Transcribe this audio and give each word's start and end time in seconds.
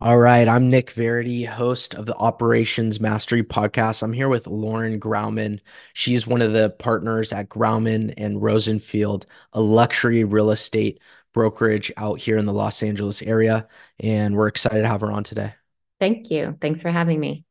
All 0.00 0.18
right, 0.18 0.46
I'm 0.48 0.68
Nick 0.68 0.90
Verity, 0.90 1.44
host 1.44 1.94
of 1.94 2.04
the 2.04 2.16
Operations 2.16 3.00
Mastery 3.00 3.42
podcast. 3.42 4.02
I'm 4.02 4.12
here 4.12 4.28
with 4.28 4.46
Lauren 4.46 5.00
Grauman. 5.00 5.60
She's 5.94 6.26
one 6.26 6.42
of 6.42 6.52
the 6.52 6.70
partners 6.70 7.32
at 7.32 7.48
Grauman 7.48 8.12
and 8.18 8.42
Rosenfeld, 8.42 9.24
a 9.52 9.62
luxury 9.62 10.24
real 10.24 10.50
estate 10.50 11.00
brokerage 11.32 11.90
out 11.96 12.18
here 12.18 12.36
in 12.36 12.44
the 12.44 12.52
Los 12.52 12.82
Angeles 12.82 13.22
area. 13.22 13.66
And 13.98 14.36
we're 14.36 14.48
excited 14.48 14.82
to 14.82 14.88
have 14.88 15.00
her 15.00 15.10
on 15.10 15.24
today. 15.24 15.54
Thank 16.00 16.30
you. 16.30 16.58
Thanks 16.60 16.82
for 16.82 16.90
having 16.90 17.18
me. 17.18 17.44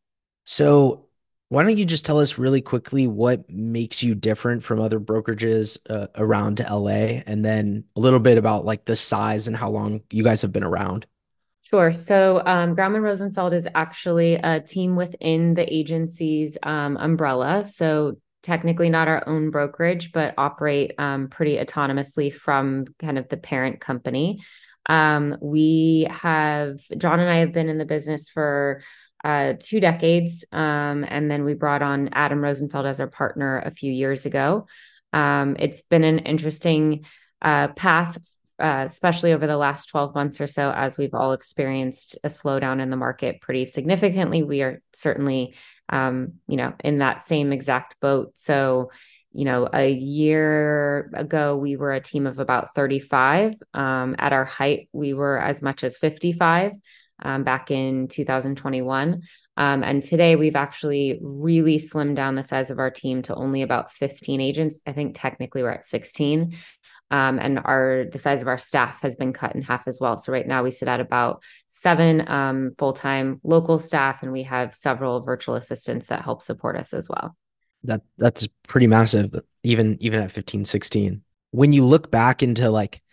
So, 0.46 1.08
why 1.50 1.64
don't 1.64 1.78
you 1.78 1.86
just 1.86 2.06
tell 2.06 2.20
us 2.20 2.38
really 2.38 2.62
quickly 2.62 3.08
what 3.08 3.50
makes 3.50 4.04
you 4.04 4.16
different 4.16 4.64
from 4.64 4.82
other 4.82 5.00
brokerages 5.00 5.78
uh, 5.90 6.08
around 6.16 6.60
LA, 6.60 7.22
and 7.26 7.44
then 7.44 7.86
a 7.96 8.00
little 8.00 8.20
bit 8.20 8.38
about 8.38 8.66
like 8.66 8.86
the 8.86 8.96
size 8.96 9.48
and 9.48 9.56
how 9.56 9.70
long 9.70 10.02
you 10.12 10.24
guys 10.24 10.42
have 10.42 10.52
been 10.52 10.64
around? 10.64 11.08
Sure. 11.74 11.92
So, 11.92 12.40
um, 12.46 12.76
Grauman 12.76 13.02
Rosenfeld 13.02 13.52
is 13.52 13.68
actually 13.74 14.36
a 14.36 14.60
team 14.60 14.96
within 14.96 15.56
the 15.56 15.74
agency's 15.74 16.56
um, 16.62 16.98
umbrella. 16.98 17.66
So, 17.66 18.18
technically 18.44 18.92
not 18.92 19.08
our 19.08 19.28
own 19.28 19.50
brokerage, 19.50 20.12
but 20.12 20.36
operate 20.38 20.94
um, 21.00 21.30
pretty 21.30 21.58
autonomously 21.58 22.32
from 22.32 22.86
kind 23.00 23.18
of 23.18 23.28
the 23.28 23.38
parent 23.38 23.82
company. 23.82 24.44
Um, 24.86 25.36
we 25.42 26.06
have, 26.12 26.78
John 26.96 27.20
and 27.20 27.28
I 27.28 27.38
have 27.38 27.54
been 27.54 27.70
in 27.70 27.80
the 27.80 27.86
business 27.86 28.30
for 28.30 28.84
uh, 29.24 29.54
two 29.60 29.80
decades. 29.80 30.46
Um, 30.52 31.04
and 31.10 31.32
then 31.32 31.44
we 31.44 31.56
brought 31.56 31.82
on 31.82 32.10
Adam 32.12 32.40
Rosenfeld 32.40 32.86
as 32.86 33.00
our 33.00 33.08
partner 33.08 33.58
a 33.58 33.72
few 33.72 33.92
years 33.92 34.28
ago. 34.28 34.68
Um, 35.12 35.56
it's 35.58 35.82
been 35.82 36.04
an 36.04 36.20
interesting 36.20 37.06
uh, 37.42 37.70
path 37.70 38.20
uh, 38.60 38.84
especially 38.86 39.34
over 39.34 39.48
the 39.48 39.58
last 39.58 39.90
12 39.90 40.14
months 40.14 40.40
or 40.40 40.48
so, 40.48 40.72
as 40.72 40.98
we've 40.98 41.14
all 41.14 41.34
experienced 41.34 42.18
a 42.24 42.28
slowdown 42.28 42.82
in 42.82 42.90
the 42.90 42.98
market 42.98 43.42
pretty 43.42 43.66
significantly. 43.66 44.44
We 44.44 44.62
are 44.62 44.82
certainly, 44.94 45.56
um, 45.90 46.34
you 46.48 46.58
know, 46.58 46.74
in 46.84 47.00
that 47.00 47.24
same 47.24 47.52
exact 47.52 48.00
boat. 48.00 48.32
So, 48.36 48.92
you 49.32 49.46
know, 49.46 49.68
a 49.74 49.92
year 49.92 51.10
ago, 51.14 51.58
we 51.58 51.76
were 51.76 51.94
a 51.94 52.00
team 52.00 52.28
of 52.28 52.38
about 52.38 52.76
35. 52.76 53.56
Um, 53.74 54.16
at 54.20 54.34
our 54.34 54.46
height, 54.46 54.90
we 54.94 55.14
were 55.14 55.40
as 55.40 55.62
much 55.62 55.84
as 55.84 55.98
55 55.98 56.74
um, 57.24 57.44
back 57.44 57.72
in 57.72 58.08
2021. 58.08 59.24
Um, 59.56 59.84
and 59.84 60.04
today 60.04 60.36
we've 60.36 60.56
actually 60.56 61.20
really 61.22 61.78
slimmed 61.78 62.16
down 62.16 62.36
the 62.36 62.44
size 62.44 62.72
of 62.72 62.80
our 62.80 62.90
team 62.90 63.22
to 63.24 63.36
only 63.36 63.62
about 63.62 63.92
15 63.92 64.42
agents. 64.42 64.82
I 64.88 64.94
think 64.94 65.16
technically 65.16 65.62
we're 65.62 65.70
at 65.70 65.86
16 65.86 66.58
um, 67.14 67.38
and 67.38 67.60
our 67.64 68.06
the 68.12 68.18
size 68.18 68.42
of 68.42 68.48
our 68.48 68.58
staff 68.58 69.04
has 69.04 69.16
been 69.16 69.34
cut 69.34 69.54
in 69.54 69.62
half 69.62 69.88
as 69.88 70.00
well. 70.02 70.18
So 70.18 70.34
right 70.34 70.48
now 70.48 70.64
we 70.64 70.72
sit 70.72 70.88
at 70.88 71.00
about 71.00 71.44
seven 71.68 72.28
um, 72.28 72.72
full 72.80 72.94
time 72.94 73.40
local 73.44 73.78
staff, 73.78 74.24
and 74.24 74.32
we 74.32 74.42
have 74.44 74.74
several 74.74 75.22
virtual 75.22 75.54
assistants 75.54 76.08
that 76.08 76.24
help 76.24 76.42
support 76.42 76.76
us 76.76 76.92
as 76.92 77.08
well. 77.08 77.38
That 77.84 78.02
that's 78.18 78.48
pretty 78.68 78.88
massive, 78.88 79.32
even 79.62 79.98
even 80.02 80.22
at 80.22 80.32
15, 80.32 80.66
16. 80.66 81.22
When 81.52 81.72
you 81.72 81.86
look 81.86 82.10
back 82.10 82.42
into 82.42 82.72
like 82.72 83.04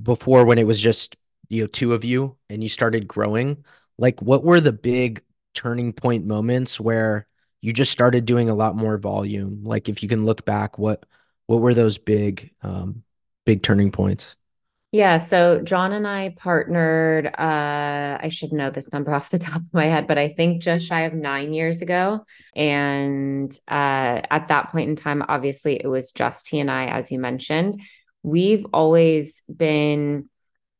before 0.00 0.44
when 0.44 0.58
it 0.58 0.66
was 0.66 0.78
just 0.78 1.16
you 1.48 1.62
know 1.62 1.66
two 1.66 1.94
of 1.94 2.04
you 2.04 2.36
and 2.50 2.62
you 2.62 2.68
started 2.68 3.08
growing, 3.08 3.64
like 3.96 4.20
what 4.20 4.44
were 4.44 4.60
the 4.60 4.72
big 4.72 5.22
turning 5.54 5.94
point 5.94 6.26
moments 6.26 6.78
where 6.78 7.26
you 7.62 7.72
just 7.72 7.90
started 7.90 8.26
doing 8.26 8.50
a 8.50 8.54
lot 8.54 8.76
more 8.76 8.98
volume? 8.98 9.64
Like 9.64 9.88
if 9.88 10.02
you 10.02 10.10
can 10.10 10.26
look 10.26 10.44
back, 10.44 10.78
what 10.78 11.06
what 11.46 11.62
were 11.62 11.72
those 11.72 11.96
big 11.96 12.50
um, 12.60 13.02
big 13.46 13.62
turning 13.62 13.90
points? 13.90 14.36
Yeah, 14.92 15.18
so 15.18 15.60
John 15.60 15.92
and 15.92 16.06
I 16.06 16.34
partnered, 16.38 17.26
uh, 17.26 18.18
I 18.20 18.28
should 18.30 18.52
know 18.52 18.70
this 18.70 18.90
number 18.92 19.12
off 19.14 19.30
the 19.30 19.38
top 19.38 19.56
of 19.56 19.72
my 19.72 19.86
head, 19.86 20.06
but 20.06 20.18
I 20.18 20.28
think 20.28 20.62
just 20.62 20.86
shy 20.86 21.02
of 21.02 21.14
nine 21.14 21.52
years 21.52 21.82
ago. 21.82 22.24
And 22.54 23.52
uh, 23.68 24.20
at 24.30 24.48
that 24.48 24.70
point 24.70 24.90
in 24.90 24.96
time, 24.96 25.22
obviously, 25.26 25.76
it 25.76 25.88
was 25.88 26.12
just 26.12 26.48
he 26.48 26.60
and 26.60 26.70
I, 26.70 26.86
as 26.86 27.10
you 27.10 27.18
mentioned. 27.18 27.80
We've 28.22 28.66
always 28.72 29.42
been, 29.54 30.28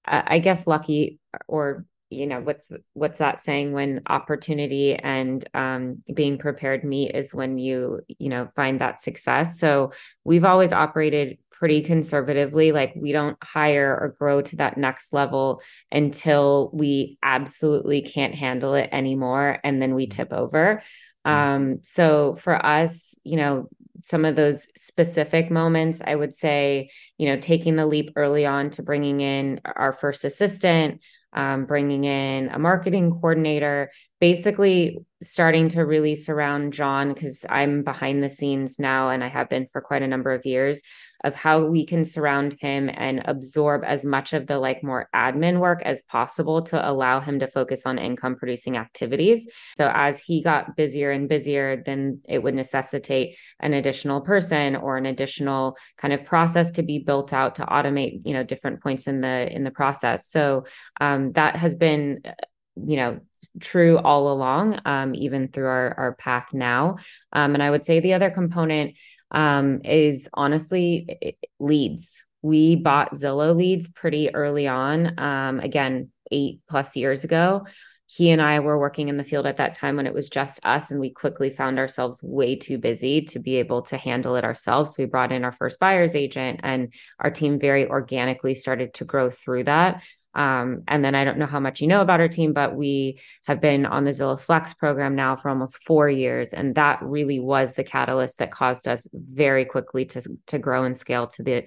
uh, 0.06 0.22
I 0.26 0.38
guess, 0.40 0.66
lucky 0.66 1.18
or 1.48 1.84
you 2.08 2.26
know 2.26 2.40
what's 2.40 2.68
what's 2.92 3.18
that 3.18 3.40
saying 3.40 3.72
when 3.72 4.02
opportunity 4.06 4.94
and 4.94 5.44
um, 5.54 6.02
being 6.14 6.38
prepared 6.38 6.84
meet 6.84 7.14
is 7.14 7.34
when 7.34 7.58
you 7.58 8.00
you 8.18 8.28
know 8.28 8.48
find 8.54 8.80
that 8.80 9.02
success 9.02 9.58
so 9.58 9.92
we've 10.22 10.44
always 10.44 10.72
operated 10.72 11.36
pretty 11.58 11.82
conservatively. 11.82 12.72
Like 12.72 12.92
we 12.96 13.12
don't 13.12 13.36
hire 13.42 13.98
or 14.00 14.14
grow 14.18 14.42
to 14.42 14.56
that 14.56 14.76
next 14.76 15.12
level 15.12 15.62
until 15.90 16.70
we 16.72 17.18
absolutely 17.22 18.02
can't 18.02 18.34
handle 18.34 18.74
it 18.74 18.90
anymore. 18.92 19.58
And 19.64 19.80
then 19.80 19.94
we 19.94 20.06
tip 20.06 20.32
over. 20.32 20.82
Mm-hmm. 21.26 21.36
Um, 21.36 21.78
so 21.82 22.36
for 22.36 22.64
us, 22.64 23.14
you 23.24 23.36
know, 23.36 23.68
some 24.00 24.24
of 24.26 24.36
those 24.36 24.66
specific 24.76 25.50
moments, 25.50 26.02
I 26.04 26.14
would 26.14 26.34
say, 26.34 26.90
you 27.16 27.28
know, 27.28 27.40
taking 27.40 27.76
the 27.76 27.86
leap 27.86 28.12
early 28.14 28.44
on 28.44 28.70
to 28.70 28.82
bringing 28.82 29.22
in 29.22 29.60
our 29.64 29.94
first 29.94 30.24
assistant, 30.24 31.00
um, 31.32 31.64
bringing 31.64 32.04
in 32.04 32.48
a 32.48 32.58
marketing 32.58 33.10
coordinator, 33.10 33.90
basically 34.20 34.98
starting 35.22 35.68
to 35.70 35.84
really 35.84 36.14
surround 36.14 36.72
John 36.72 37.12
because 37.12 37.44
I'm 37.48 37.82
behind 37.82 38.22
the 38.22 38.30
scenes 38.30 38.78
now 38.78 39.10
and 39.10 39.24
I 39.24 39.28
have 39.28 39.48
been 39.48 39.66
for 39.72 39.80
quite 39.80 40.02
a 40.02 40.08
number 40.08 40.32
of 40.32 40.46
years 40.46 40.82
of 41.24 41.34
how 41.34 41.64
we 41.64 41.86
can 41.86 42.04
surround 42.04 42.56
him 42.60 42.90
and 42.92 43.22
absorb 43.24 43.84
as 43.84 44.04
much 44.04 44.32
of 44.32 44.46
the 44.46 44.58
like 44.58 44.82
more 44.82 45.08
admin 45.14 45.58
work 45.58 45.82
as 45.82 46.02
possible 46.02 46.62
to 46.62 46.90
allow 46.90 47.20
him 47.20 47.38
to 47.40 47.46
focus 47.46 47.82
on 47.86 47.98
income 47.98 48.36
producing 48.36 48.76
activities. 48.76 49.46
So 49.76 49.90
as 49.92 50.20
he 50.20 50.42
got 50.42 50.76
busier 50.76 51.10
and 51.10 51.28
busier, 51.28 51.82
then 51.84 52.20
it 52.28 52.42
would 52.42 52.54
necessitate 52.54 53.36
an 53.60 53.74
additional 53.74 54.20
person 54.20 54.76
or 54.76 54.96
an 54.96 55.06
additional 55.06 55.76
kind 55.96 56.12
of 56.12 56.24
process 56.24 56.70
to 56.72 56.82
be 56.82 56.98
built 56.98 57.32
out 57.32 57.56
to 57.56 57.66
automate, 57.66 58.22
you 58.24 58.32
know, 58.32 58.42
different 58.42 58.82
points 58.82 59.06
in 59.06 59.20
the 59.20 59.52
in 59.52 59.64
the 59.64 59.70
process. 59.70 60.28
So 60.28 60.64
um, 61.00 61.32
that 61.32 61.56
has 61.56 61.74
been 61.74 62.22
you 62.76 62.96
know 62.96 63.20
true 63.60 63.98
all 63.98 64.32
along 64.32 64.80
um, 64.84 65.14
even 65.14 65.48
through 65.48 65.66
our, 65.66 65.94
our 65.96 66.14
path 66.14 66.48
now 66.52 66.96
um, 67.32 67.54
and 67.54 67.62
i 67.62 67.70
would 67.70 67.84
say 67.84 68.00
the 68.00 68.12
other 68.14 68.30
component 68.30 68.94
um, 69.30 69.80
is 69.84 70.28
honestly 70.34 71.36
leads. 71.58 72.24
We 72.42 72.76
bought 72.76 73.14
Zillow 73.14 73.56
leads 73.56 73.88
pretty 73.88 74.34
early 74.34 74.68
on. 74.68 75.18
Um, 75.18 75.60
again, 75.60 76.10
eight 76.30 76.60
plus 76.68 76.96
years 76.96 77.24
ago. 77.24 77.66
He 78.08 78.30
and 78.30 78.40
I 78.40 78.60
were 78.60 78.78
working 78.78 79.08
in 79.08 79.16
the 79.16 79.24
field 79.24 79.46
at 79.46 79.56
that 79.56 79.74
time 79.74 79.96
when 79.96 80.06
it 80.06 80.14
was 80.14 80.30
just 80.30 80.60
us, 80.64 80.92
and 80.92 81.00
we 81.00 81.10
quickly 81.10 81.50
found 81.50 81.80
ourselves 81.80 82.20
way 82.22 82.54
too 82.54 82.78
busy 82.78 83.22
to 83.22 83.40
be 83.40 83.56
able 83.56 83.82
to 83.82 83.96
handle 83.96 84.36
it 84.36 84.44
ourselves. 84.44 84.90
So 84.94 85.02
we 85.02 85.06
brought 85.06 85.32
in 85.32 85.44
our 85.44 85.50
first 85.50 85.80
buyer's 85.80 86.14
agent, 86.14 86.60
and 86.62 86.94
our 87.18 87.32
team 87.32 87.58
very 87.58 87.88
organically 87.88 88.54
started 88.54 88.94
to 88.94 89.04
grow 89.04 89.30
through 89.30 89.64
that. 89.64 90.04
Um, 90.36 90.82
and 90.86 91.02
then 91.02 91.14
I 91.14 91.24
don't 91.24 91.38
know 91.38 91.46
how 91.46 91.60
much 91.60 91.80
you 91.80 91.86
know 91.86 92.02
about 92.02 92.20
our 92.20 92.28
team, 92.28 92.52
but 92.52 92.76
we 92.76 93.20
have 93.46 93.58
been 93.58 93.86
on 93.86 94.04
the 94.04 94.10
Zillow 94.10 94.38
Flex 94.38 94.74
program 94.74 95.16
now 95.16 95.34
for 95.34 95.48
almost 95.48 95.82
four 95.82 96.10
years, 96.10 96.50
and 96.50 96.74
that 96.74 97.02
really 97.02 97.40
was 97.40 97.74
the 97.74 97.82
catalyst 97.82 98.38
that 98.38 98.52
caused 98.52 98.86
us 98.86 99.06
very 99.12 99.64
quickly 99.64 100.04
to 100.04 100.22
to 100.48 100.58
grow 100.58 100.84
and 100.84 100.96
scale 100.96 101.26
to 101.28 101.42
the 101.42 101.64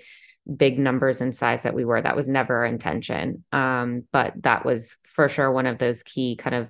big 0.56 0.78
numbers 0.78 1.20
and 1.20 1.34
size 1.34 1.64
that 1.64 1.74
we 1.74 1.84
were. 1.84 2.00
That 2.00 2.16
was 2.16 2.30
never 2.30 2.58
our 2.58 2.66
intention, 2.66 3.44
um, 3.52 4.04
but 4.12 4.34
that 4.44 4.66
was 4.66 4.96
for 5.04 5.28
sure 5.28 5.52
one 5.52 5.66
of 5.66 5.80
those 5.80 6.04
key 6.04 6.36
kind 6.36 6.56
of 6.56 6.70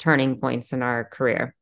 turning 0.00 0.40
points 0.40 0.72
in 0.72 0.82
our 0.82 1.04
career. 1.04 1.54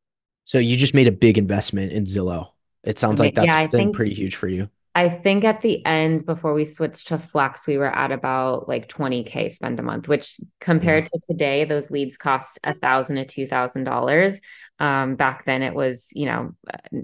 So 0.45 0.57
you 0.57 0.77
just 0.77 0.95
made 0.95 1.07
a 1.07 1.11
big 1.11 1.37
investment 1.37 1.91
in 1.91 2.05
Zillow. 2.05 2.49
It 2.83 2.97
sounds 2.97 3.19
like 3.19 3.35
that's 3.35 3.47
yeah, 3.47 3.67
been 3.67 3.79
think, 3.79 3.95
pretty 3.95 4.13
huge 4.15 4.35
for 4.35 4.47
you. 4.47 4.69
I 4.97 5.09
think 5.09 5.43
at 5.43 5.61
the 5.61 5.85
end, 5.85 6.25
before 6.25 6.53
we 6.53 6.63
switched 6.63 7.09
to 7.09 7.19
Flex, 7.19 7.67
we 7.67 7.77
were 7.77 7.93
at 7.93 8.13
about 8.13 8.69
like 8.69 8.87
20K 8.87 9.51
spend 9.51 9.77
a 9.77 9.83
month, 9.83 10.07
which 10.07 10.39
compared 10.61 11.03
yeah. 11.03 11.09
to 11.09 11.19
today, 11.27 11.65
those 11.65 11.91
leads 11.91 12.15
cost 12.15 12.57
a 12.63 12.73
thousand 12.73 13.17
to 13.17 13.25
two 13.25 13.45
thousand 13.45 13.83
dollars. 13.83 14.39
Um, 14.79 15.15
back 15.15 15.43
then 15.43 15.63
it 15.63 15.73
was, 15.73 16.07
you 16.13 16.25
know, 16.25 16.55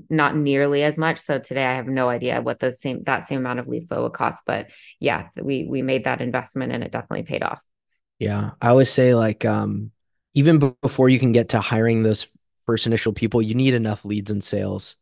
not 0.09 0.37
nearly 0.37 0.83
as 0.83 0.97
much. 0.97 1.19
So 1.19 1.37
today 1.37 1.65
I 1.65 1.75
have 1.75 1.87
no 1.87 2.07
idea 2.07 2.41
what 2.41 2.59
those 2.59 2.79
same 2.79 3.03
that 3.03 3.27
same 3.27 3.39
amount 3.39 3.59
of 3.59 3.67
lead 3.67 3.89
flow 3.89 4.03
would 4.03 4.13
cost. 4.13 4.43
But 4.45 4.71
yeah, 5.01 5.27
we 5.35 5.65
we 5.65 5.81
made 5.81 6.05
that 6.05 6.21
investment 6.21 6.71
and 6.71 6.85
it 6.85 6.93
definitely 6.93 7.23
paid 7.23 7.43
off. 7.43 7.61
Yeah. 8.19 8.51
I 8.61 8.69
always 8.69 8.89
say 8.89 9.15
like 9.15 9.43
um 9.43 9.91
even 10.33 10.75
before 10.81 11.09
you 11.09 11.19
can 11.19 11.33
get 11.33 11.49
to 11.49 11.59
hiring 11.59 12.03
those 12.03 12.27
first 12.65 12.87
initial 12.87 13.11
people, 13.11 13.41
you 13.41 13.53
need 13.53 13.73
enough 13.73 14.05
leads 14.05 14.31
and 14.31 14.41
sales 14.41 14.95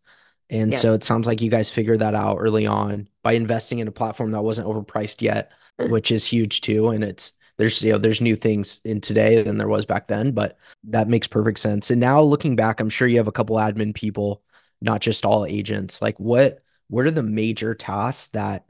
and 0.49 0.73
yeah. 0.73 0.79
so 0.79 0.93
it 0.93 1.03
sounds 1.03 1.27
like 1.27 1.41
you 1.41 1.51
guys 1.51 1.69
figured 1.69 1.99
that 1.99 2.15
out 2.15 2.37
early 2.39 2.65
on 2.65 3.07
by 3.23 3.33
investing 3.33 3.79
in 3.79 3.87
a 3.87 3.91
platform 3.91 4.31
that 4.31 4.41
wasn't 4.41 4.67
overpriced 4.67 5.21
yet, 5.21 5.51
which 5.77 6.11
is 6.11 6.25
huge 6.25 6.61
too. 6.61 6.89
And 6.89 7.03
it's 7.03 7.33
there's 7.57 7.81
you 7.83 7.91
know 7.91 7.97
there's 7.97 8.21
new 8.21 8.35
things 8.35 8.81
in 8.83 9.01
today 9.01 9.43
than 9.43 9.57
there 9.57 9.67
was 9.67 9.85
back 9.85 10.07
then, 10.07 10.31
but 10.31 10.57
that 10.85 11.07
makes 11.07 11.27
perfect 11.27 11.59
sense. 11.59 11.91
And 11.91 11.99
now 11.99 12.21
looking 12.21 12.55
back, 12.55 12.79
I'm 12.79 12.89
sure 12.89 13.07
you 13.07 13.17
have 13.17 13.27
a 13.27 13.33
couple 13.33 13.57
admin 13.57 13.93
people, 13.93 14.41
not 14.81 15.01
just 15.01 15.25
all 15.25 15.45
agents. 15.45 16.01
Like 16.01 16.19
what 16.19 16.63
what 16.87 17.05
are 17.05 17.11
the 17.11 17.23
major 17.23 17.75
tasks 17.75 18.31
that 18.31 18.65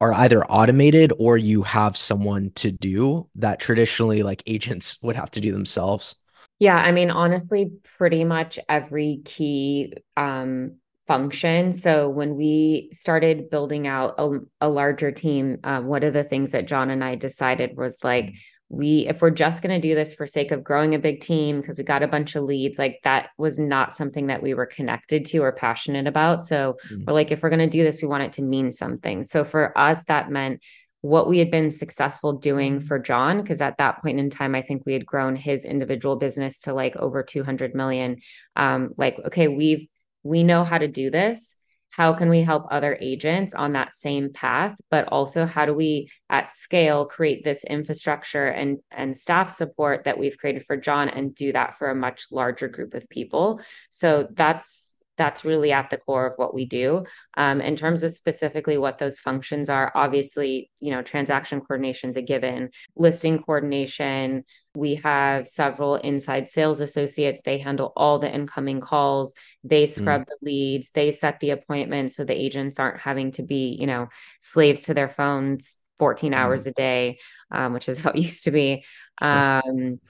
are 0.00 0.12
either 0.12 0.44
automated 0.46 1.12
or 1.18 1.36
you 1.36 1.62
have 1.62 1.96
someone 1.96 2.50
to 2.54 2.70
do 2.70 3.28
that 3.36 3.60
traditionally 3.60 4.22
like 4.22 4.42
agents 4.46 5.00
would 5.02 5.16
have 5.16 5.30
to 5.32 5.40
do 5.40 5.52
themselves? 5.52 6.16
Yeah, 6.60 6.76
I 6.76 6.90
mean, 6.90 7.10
honestly, 7.10 7.72
pretty 7.98 8.24
much 8.24 8.58
every 8.68 9.20
key 9.24 9.94
um, 10.16 10.76
function. 11.08 11.72
So 11.72 12.08
when 12.08 12.36
we 12.36 12.90
started 12.92 13.50
building 13.50 13.88
out 13.88 14.14
a, 14.18 14.38
a 14.60 14.68
larger 14.68 15.10
team, 15.10 15.58
uh, 15.64 15.80
one 15.80 16.04
of 16.04 16.12
the 16.12 16.22
things 16.22 16.52
that 16.52 16.68
John 16.68 16.90
and 16.90 17.02
I 17.02 17.16
decided 17.16 17.76
was 17.76 17.98
like, 18.04 18.34
we 18.70 19.06
if 19.08 19.22
we're 19.22 19.30
just 19.30 19.62
going 19.62 19.80
to 19.80 19.88
do 19.88 19.94
this 19.94 20.12
for 20.12 20.26
sake 20.26 20.50
of 20.50 20.62
growing 20.62 20.94
a 20.94 20.98
big 20.98 21.20
team 21.20 21.60
because 21.60 21.78
we 21.78 21.84
got 21.84 22.02
a 22.02 22.08
bunch 22.08 22.36
of 22.36 22.44
leads 22.44 22.78
like 22.78 22.98
that 23.02 23.30
was 23.38 23.58
not 23.58 23.94
something 23.94 24.26
that 24.26 24.42
we 24.42 24.52
were 24.52 24.66
connected 24.66 25.24
to 25.24 25.38
or 25.38 25.52
passionate 25.52 26.06
about 26.06 26.44
so 26.44 26.76
mm-hmm. 26.90 27.04
we're 27.06 27.14
like 27.14 27.30
if 27.30 27.42
we're 27.42 27.48
going 27.48 27.58
to 27.58 27.66
do 27.66 27.82
this 27.82 28.02
we 28.02 28.08
want 28.08 28.22
it 28.22 28.34
to 28.34 28.42
mean 28.42 28.70
something 28.70 29.24
so 29.24 29.42
for 29.42 29.76
us 29.78 30.04
that 30.04 30.30
meant 30.30 30.60
what 31.00 31.28
we 31.28 31.38
had 31.38 31.50
been 31.50 31.70
successful 31.70 32.32
doing 32.34 32.80
for 32.80 32.98
John 32.98 33.40
because 33.40 33.60
at 33.60 33.78
that 33.78 34.02
point 34.02 34.18
in 34.18 34.30
time 34.30 34.54
I 34.54 34.62
think 34.62 34.82
we 34.84 34.92
had 34.92 35.06
grown 35.06 35.36
his 35.36 35.64
individual 35.64 36.16
business 36.16 36.58
to 36.60 36.74
like 36.74 36.94
over 36.96 37.22
200 37.22 37.74
million 37.74 38.18
um 38.54 38.90
like 38.98 39.16
okay 39.24 39.48
we've 39.48 39.86
we 40.28 40.42
know 40.42 40.62
how 40.62 40.78
to 40.78 40.88
do 40.88 41.10
this. 41.10 41.54
How 41.90 42.12
can 42.12 42.28
we 42.28 42.42
help 42.42 42.66
other 42.70 42.96
agents 43.00 43.54
on 43.54 43.72
that 43.72 43.94
same 43.94 44.32
path? 44.32 44.76
But 44.90 45.08
also 45.08 45.46
how 45.46 45.66
do 45.66 45.74
we 45.74 46.10
at 46.28 46.52
scale 46.52 47.06
create 47.06 47.42
this 47.42 47.64
infrastructure 47.64 48.46
and 48.46 48.78
and 48.92 49.16
staff 49.16 49.50
support 49.50 50.04
that 50.04 50.18
we've 50.18 50.38
created 50.38 50.64
for 50.66 50.76
john 50.76 51.08
and 51.08 51.34
do 51.34 51.52
that 51.52 51.76
for 51.76 51.90
a 51.90 51.94
much 51.94 52.26
larger 52.30 52.68
group 52.68 52.94
of 52.94 53.08
people? 53.08 53.60
So 53.90 54.28
that's 54.32 54.87
that's 55.18 55.44
really 55.44 55.72
at 55.72 55.90
the 55.90 55.98
core 55.98 56.26
of 56.26 56.34
what 56.36 56.54
we 56.54 56.64
do 56.64 57.04
um, 57.36 57.60
in 57.60 57.76
terms 57.76 58.02
of 58.02 58.12
specifically 58.12 58.78
what 58.78 58.98
those 58.98 59.18
functions 59.18 59.68
are 59.68 59.92
obviously 59.94 60.70
you 60.80 60.90
know 60.90 61.02
transaction 61.02 61.60
coordination 61.60 62.10
is 62.10 62.16
a 62.16 62.22
given 62.22 62.70
listing 62.96 63.38
coordination 63.42 64.44
we 64.78 64.94
have 64.96 65.48
several 65.48 65.96
inside 65.96 66.48
sales 66.48 66.80
associates. 66.80 67.42
They 67.44 67.58
handle 67.58 67.92
all 67.96 68.20
the 68.20 68.32
incoming 68.32 68.80
calls. 68.80 69.34
They 69.64 69.84
mm. 69.84 69.88
scrub 69.88 70.22
mm. 70.22 70.26
the 70.26 70.36
leads. 70.42 70.90
They 70.90 71.10
set 71.10 71.40
the 71.40 71.50
appointments 71.50 72.16
so 72.16 72.24
the 72.24 72.40
agents 72.40 72.78
aren't 72.78 73.00
having 73.00 73.32
to 73.32 73.42
be, 73.42 73.76
you 73.78 73.86
know, 73.86 74.08
slaves 74.38 74.82
to 74.82 74.94
their 74.94 75.08
phones 75.08 75.76
14 75.98 76.32
mm. 76.32 76.36
hours 76.36 76.66
a 76.66 76.72
day, 76.72 77.18
um, 77.50 77.72
which 77.72 77.88
is 77.88 77.98
how 77.98 78.10
it 78.14 78.18
used 78.18 78.44
to 78.44 78.52
be. 78.52 78.84
Um, 79.20 80.00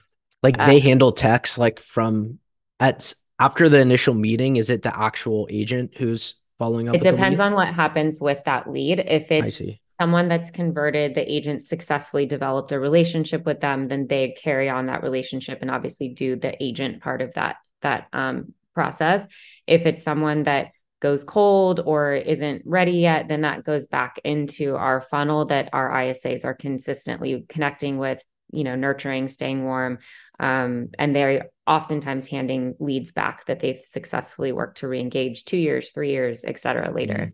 like 0.43 0.57
they 0.57 0.77
uh, 0.77 0.81
handle 0.81 1.11
texts 1.11 1.57
like 1.57 1.79
from 1.79 2.39
at 2.79 3.13
after 3.39 3.69
the 3.69 3.79
initial 3.79 4.13
meeting. 4.13 4.57
Is 4.57 4.69
it 4.69 4.83
the 4.83 4.97
actual 4.97 5.47
agent 5.49 5.95
who's 5.97 6.35
following 6.57 6.89
up? 6.89 6.95
It 6.95 7.03
depends 7.03 7.39
on 7.39 7.53
what 7.53 7.73
happens 7.73 8.19
with 8.19 8.43
that 8.45 8.71
lead. 8.71 8.99
If 8.99 9.31
it's 9.31 9.61
someone 9.89 10.27
that's 10.27 10.51
converted, 10.51 11.15
the 11.15 11.29
agent 11.29 11.63
successfully 11.63 12.25
developed 12.25 12.71
a 12.71 12.79
relationship 12.79 13.45
with 13.45 13.59
them, 13.59 13.87
then 13.87 14.07
they 14.07 14.35
carry 14.41 14.69
on 14.69 14.85
that 14.87 15.03
relationship 15.03 15.59
and 15.61 15.71
obviously 15.71 16.09
do 16.09 16.35
the 16.35 16.61
agent 16.63 17.01
part 17.01 17.21
of 17.21 17.33
that 17.33 17.57
that 17.81 18.07
um, 18.13 18.53
process. 18.73 19.27
If 19.67 19.85
it's 19.85 20.03
someone 20.03 20.43
that 20.43 20.71
goes 21.01 21.23
cold 21.23 21.79
or 21.85 22.13
isn't 22.13 22.61
ready 22.65 22.93
yet, 22.93 23.27
then 23.27 23.41
that 23.41 23.63
goes 23.63 23.87
back 23.87 24.19
into 24.23 24.75
our 24.75 25.01
funnel 25.01 25.45
that 25.45 25.69
our 25.73 25.89
ISAs 25.89 26.43
are 26.43 26.53
consistently 26.53 27.45
connecting 27.47 27.97
with, 27.97 28.21
you 28.51 28.63
know, 28.63 28.75
nurturing, 28.75 29.29
staying 29.29 29.63
warm. 29.63 29.99
Um, 30.39 30.89
and 30.97 31.15
they're 31.15 31.49
oftentimes 31.67 32.25
handing 32.25 32.75
leads 32.79 33.11
back 33.11 33.45
that 33.45 33.59
they've 33.59 33.83
successfully 33.83 34.51
worked 34.51 34.79
to 34.79 34.87
re-engage 34.87 35.45
two 35.45 35.57
years, 35.57 35.91
three 35.91 36.11
years, 36.11 36.43
et 36.45 36.59
cetera 36.59 36.91
later. 36.91 37.13
Mm-hmm. 37.13 37.29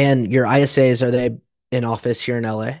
And 0.00 0.32
your 0.32 0.46
ISAs, 0.46 1.02
are 1.02 1.10
they 1.10 1.36
in 1.70 1.84
office 1.84 2.20
here 2.20 2.36
in 2.36 2.44
LA? 2.44 2.72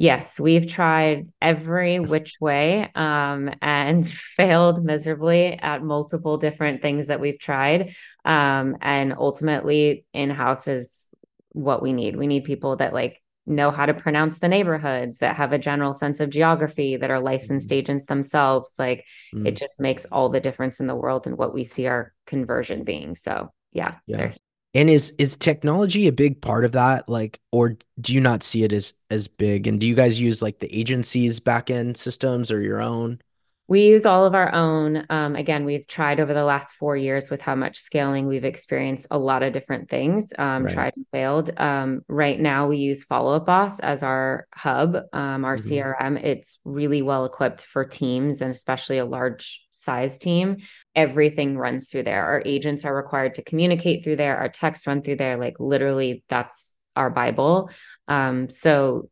Yes, 0.00 0.38
we've 0.38 0.68
tried 0.68 1.32
every 1.42 1.98
which 1.98 2.34
way 2.40 2.88
um, 2.94 3.50
and 3.60 4.06
failed 4.36 4.84
miserably 4.84 5.54
at 5.54 5.82
multiple 5.82 6.38
different 6.38 6.82
things 6.82 7.08
that 7.08 7.20
we've 7.20 7.38
tried. 7.38 7.94
Um, 8.24 8.76
and 8.80 9.12
ultimately, 9.18 10.04
in 10.12 10.30
house 10.30 10.68
is 10.68 11.08
what 11.50 11.82
we 11.82 11.92
need. 11.92 12.14
We 12.14 12.28
need 12.28 12.44
people 12.44 12.76
that 12.76 12.92
like 12.92 13.20
know 13.48 13.70
how 13.70 13.86
to 13.86 13.94
pronounce 13.94 14.38
the 14.38 14.48
neighborhoods, 14.48 15.18
that 15.18 15.36
have 15.36 15.52
a 15.52 15.58
general 15.58 15.94
sense 15.94 16.20
of 16.20 16.30
geography, 16.30 16.96
that 16.96 17.10
are 17.10 17.20
licensed 17.20 17.70
mm-hmm. 17.70 17.78
agents 17.78 18.06
themselves. 18.06 18.74
Like 18.78 19.04
mm. 19.34 19.46
it 19.46 19.56
just 19.56 19.80
makes 19.80 20.04
all 20.06 20.28
the 20.28 20.40
difference 20.40 20.80
in 20.80 20.86
the 20.86 20.94
world 20.94 21.26
and 21.26 21.36
what 21.38 21.54
we 21.54 21.64
see 21.64 21.86
our 21.86 22.12
conversion 22.26 22.84
being. 22.84 23.16
So, 23.16 23.52
yeah, 23.72 23.94
yeah. 24.06 24.34
And 24.74 24.90
is 24.90 25.10
is 25.18 25.36
technology 25.36 26.06
a 26.06 26.12
big 26.12 26.42
part 26.42 26.64
of 26.64 26.72
that? 26.72 27.08
Like, 27.08 27.40
or 27.50 27.78
do 28.00 28.12
you 28.12 28.20
not 28.20 28.42
see 28.42 28.64
it 28.64 28.72
as 28.72 28.92
as 29.10 29.26
big? 29.26 29.66
And 29.66 29.80
do 29.80 29.86
you 29.86 29.94
guys 29.94 30.20
use 30.20 30.42
like 30.42 30.58
the 30.58 30.78
agency's 30.78 31.40
back 31.40 31.70
end 31.70 31.96
systems 31.96 32.52
or 32.52 32.60
your 32.60 32.80
own? 32.82 33.20
We 33.68 33.82
use 33.82 34.06
all 34.06 34.24
of 34.24 34.34
our 34.34 34.52
own. 34.54 35.04
Um, 35.10 35.36
again, 35.36 35.66
we've 35.66 35.86
tried 35.86 36.20
over 36.20 36.32
the 36.32 36.44
last 36.44 36.74
four 36.74 36.96
years 36.96 37.28
with 37.28 37.42
how 37.42 37.54
much 37.54 37.76
scaling 37.76 38.26
we've 38.26 38.46
experienced 38.46 39.06
a 39.10 39.18
lot 39.18 39.42
of 39.42 39.52
different 39.52 39.90
things, 39.90 40.32
um, 40.38 40.64
right. 40.64 40.74
tried 40.74 40.92
and 40.96 41.06
failed. 41.12 41.50
Um, 41.60 42.00
right 42.08 42.40
now, 42.40 42.66
we 42.66 42.78
use 42.78 43.04
Follow 43.04 43.34
Up 43.34 43.44
Boss 43.44 43.78
as 43.80 44.02
our 44.02 44.46
hub, 44.54 44.96
um, 45.12 45.44
our 45.44 45.56
mm-hmm. 45.56 45.74
CRM. 45.74 46.24
It's 46.24 46.58
really 46.64 47.02
well 47.02 47.26
equipped 47.26 47.66
for 47.66 47.84
teams 47.84 48.40
and 48.40 48.50
especially 48.50 48.96
a 48.96 49.04
large 49.04 49.60
size 49.72 50.18
team. 50.18 50.56
Everything 50.96 51.58
runs 51.58 51.90
through 51.90 52.04
there. 52.04 52.24
Our 52.24 52.42
agents 52.46 52.86
are 52.86 52.96
required 52.96 53.34
to 53.34 53.42
communicate 53.42 54.02
through 54.02 54.16
there. 54.16 54.38
Our 54.38 54.48
texts 54.48 54.86
run 54.86 55.02
through 55.02 55.16
there. 55.16 55.36
Like 55.36 55.60
literally, 55.60 56.24
that's 56.30 56.74
our 56.96 57.10
Bible. 57.10 57.68
Um, 58.08 58.48
so, 58.48 59.10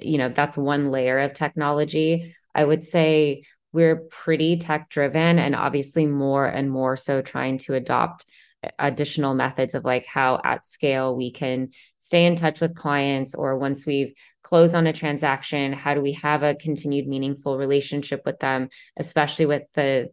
you 0.00 0.18
know, 0.18 0.28
that's 0.28 0.56
one 0.56 0.92
layer 0.92 1.18
of 1.18 1.34
technology. 1.34 2.36
I 2.54 2.64
would 2.64 2.84
say 2.84 3.42
we're 3.76 3.96
pretty 3.96 4.56
tech 4.56 4.88
driven 4.88 5.38
and 5.38 5.54
obviously 5.54 6.06
more 6.06 6.46
and 6.46 6.70
more 6.70 6.96
so 6.96 7.20
trying 7.20 7.58
to 7.58 7.74
adopt 7.74 8.24
eh, 8.62 8.70
additional 8.78 9.34
methods 9.34 9.74
of 9.74 9.84
like 9.84 10.06
how 10.06 10.40
at 10.42 10.66
scale 10.66 11.14
we 11.14 11.30
can 11.30 11.68
stay 11.98 12.24
in 12.24 12.36
touch 12.36 12.58
with 12.58 12.74
clients 12.74 13.34
or 13.34 13.58
once 13.58 13.84
we've 13.84 14.14
closed 14.42 14.74
on 14.74 14.86
a 14.86 14.94
transaction 14.94 15.74
how 15.74 15.92
do 15.92 16.00
we 16.00 16.12
have 16.12 16.42
a 16.42 16.54
continued 16.54 17.06
meaningful 17.06 17.58
relationship 17.58 18.22
with 18.24 18.38
them 18.38 18.70
especially 18.96 19.44
with 19.44 19.64
the 19.74 20.08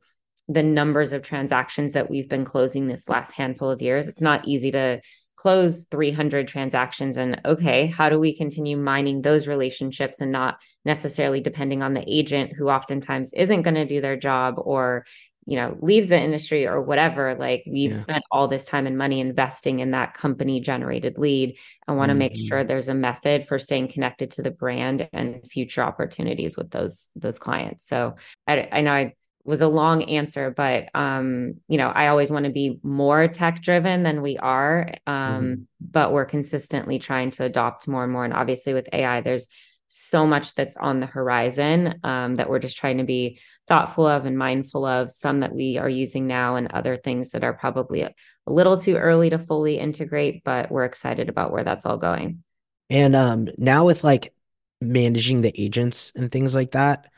the 0.49 0.63
numbers 0.63 1.13
of 1.13 1.21
transactions 1.21 1.93
that 1.93 2.09
we've 2.09 2.27
been 2.27 2.43
closing 2.43 2.87
this 2.87 3.07
last 3.07 3.31
handful 3.31 3.69
of 3.69 3.81
years. 3.81 4.09
It's 4.09 4.21
not 4.21 4.45
easy 4.45 4.71
to 4.71 4.99
close 5.35 5.85
300 5.85 6.47
transactions 6.47 7.17
and 7.17 7.41
okay 7.43 7.87
how 7.87 8.09
do 8.09 8.19
we 8.19 8.35
continue 8.35 8.77
mining 8.77 9.21
those 9.21 9.47
relationships 9.47 10.21
and 10.21 10.31
not 10.31 10.57
necessarily 10.85 11.41
depending 11.41 11.83
on 11.83 11.93
the 11.93 12.03
agent 12.07 12.53
who 12.53 12.69
oftentimes 12.69 13.33
isn't 13.33 13.63
going 13.63 13.75
to 13.75 13.85
do 13.85 13.99
their 13.99 14.15
job 14.15 14.55
or 14.57 15.05
you 15.45 15.57
know 15.57 15.77
leaves 15.81 16.09
the 16.09 16.19
industry 16.19 16.65
or 16.65 16.81
whatever 16.81 17.35
like 17.35 17.63
we've 17.67 17.91
yeah. 17.91 17.97
spent 17.97 18.23
all 18.31 18.47
this 18.47 18.63
time 18.63 18.87
and 18.87 18.97
money 18.97 19.19
investing 19.19 19.79
in 19.79 19.91
that 19.91 20.13
company 20.13 20.59
generated 20.61 21.17
lead 21.17 21.55
i 21.87 21.91
want 21.91 22.09
to 22.09 22.13
mm-hmm. 22.13 22.19
make 22.19 22.47
sure 22.47 22.63
there's 22.63 22.87
a 22.87 22.93
method 22.93 23.47
for 23.47 23.59
staying 23.59 23.87
connected 23.87 24.31
to 24.31 24.41
the 24.41 24.51
brand 24.51 25.07
and 25.11 25.41
future 25.49 25.83
opportunities 25.83 26.55
with 26.55 26.69
those 26.71 27.09
those 27.15 27.39
clients 27.39 27.85
so 27.85 28.15
i, 28.47 28.67
I 28.71 28.81
know 28.81 28.93
i 28.93 29.13
was 29.45 29.61
a 29.61 29.67
long 29.67 30.03
answer, 30.03 30.51
but 30.51 30.89
um, 30.95 31.55
you 31.67 31.77
know, 31.77 31.89
I 31.89 32.07
always 32.07 32.31
want 32.31 32.45
to 32.45 32.51
be 32.51 32.79
more 32.81 33.27
tech 33.27 33.61
driven 33.61 34.03
than 34.03 34.21
we 34.21 34.37
are. 34.37 34.93
Um, 35.05 35.43
mm-hmm. 35.43 35.53
but 35.81 36.13
we're 36.13 36.25
consistently 36.25 36.99
trying 36.99 37.31
to 37.31 37.43
adopt 37.43 37.87
more 37.87 38.03
and 38.03 38.13
more. 38.13 38.23
And 38.23 38.33
obviously 38.33 38.73
with 38.73 38.87
AI, 38.93 39.21
there's 39.21 39.47
so 39.87 40.25
much 40.25 40.55
that's 40.55 40.77
on 40.77 40.99
the 40.99 41.05
horizon 41.05 41.99
um, 42.03 42.37
that 42.37 42.49
we're 42.49 42.59
just 42.59 42.77
trying 42.77 42.97
to 42.99 43.03
be 43.03 43.39
thoughtful 43.67 44.07
of 44.07 44.25
and 44.25 44.37
mindful 44.37 44.85
of, 44.85 45.11
some 45.11 45.41
that 45.41 45.53
we 45.53 45.77
are 45.77 45.89
using 45.89 46.25
now 46.25 46.55
and 46.55 46.71
other 46.71 46.97
things 46.97 47.31
that 47.31 47.43
are 47.43 47.53
probably 47.53 48.01
a, 48.01 48.13
a 48.47 48.51
little 48.51 48.77
too 48.77 48.95
early 48.95 49.29
to 49.29 49.37
fully 49.37 49.77
integrate, 49.77 50.43
but 50.43 50.71
we're 50.71 50.85
excited 50.85 51.29
about 51.29 51.51
where 51.51 51.63
that's 51.63 51.85
all 51.85 51.97
going. 51.97 52.43
And 52.89 53.15
um 53.15 53.47
now 53.57 53.85
with 53.85 54.03
like 54.03 54.33
managing 54.81 55.41
the 55.41 55.53
agents 55.61 56.11
and 56.15 56.31
things 56.31 56.55
like 56.55 56.71
that, 56.71 57.09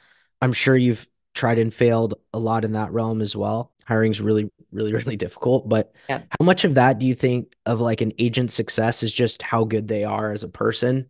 I'm 0.41 0.53
sure 0.53 0.75
you've 0.75 1.07
tried 1.35 1.59
and 1.59 1.73
failed 1.73 2.15
a 2.33 2.39
lot 2.39 2.65
in 2.65 2.73
that 2.73 2.91
realm 2.91 3.21
as 3.21 3.35
well. 3.35 3.71
Hiring's 3.85 4.21
really, 4.21 4.49
really, 4.71 4.93
really 4.93 5.17
difficult. 5.17 5.69
But 5.69 5.93
yeah. 6.09 6.23
how 6.39 6.43
much 6.43 6.63
of 6.63 6.75
that 6.75 6.97
do 6.97 7.05
you 7.05 7.13
think 7.13 7.53
of 7.65 7.81
like 7.81 8.01
an 8.01 8.13
agent 8.17 8.51
success 8.51 9.03
is 9.03 9.13
just 9.13 9.41
how 9.41 9.65
good 9.65 9.87
they 9.87 10.03
are 10.03 10.31
as 10.31 10.43
a 10.43 10.49
person, 10.49 11.07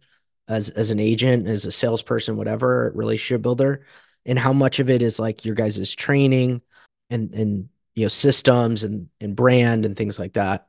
as 0.50 0.70
as 0.70 0.92
an 0.92 1.00
agent, 1.00 1.48
as 1.48 1.66
a 1.66 1.72
salesperson, 1.72 2.36
whatever, 2.36 2.92
relationship 2.94 3.42
builder? 3.42 3.86
And 4.26 4.40
how 4.40 4.54
much 4.54 4.80
of 4.80 4.90
it 4.90 5.02
is 5.02 5.20
like 5.20 5.46
your 5.46 5.56
guys' 5.56 5.96
training 5.96 6.62
and 7.10 7.34
and 7.34 7.70
you 7.94 8.04
know 8.06 8.10
systems 8.10 8.84
and 8.84 9.08
and 9.22 9.36
brand 9.36 9.86
and 9.86 9.96
things 9.96 10.20
like 10.20 10.34
that? 10.34 10.68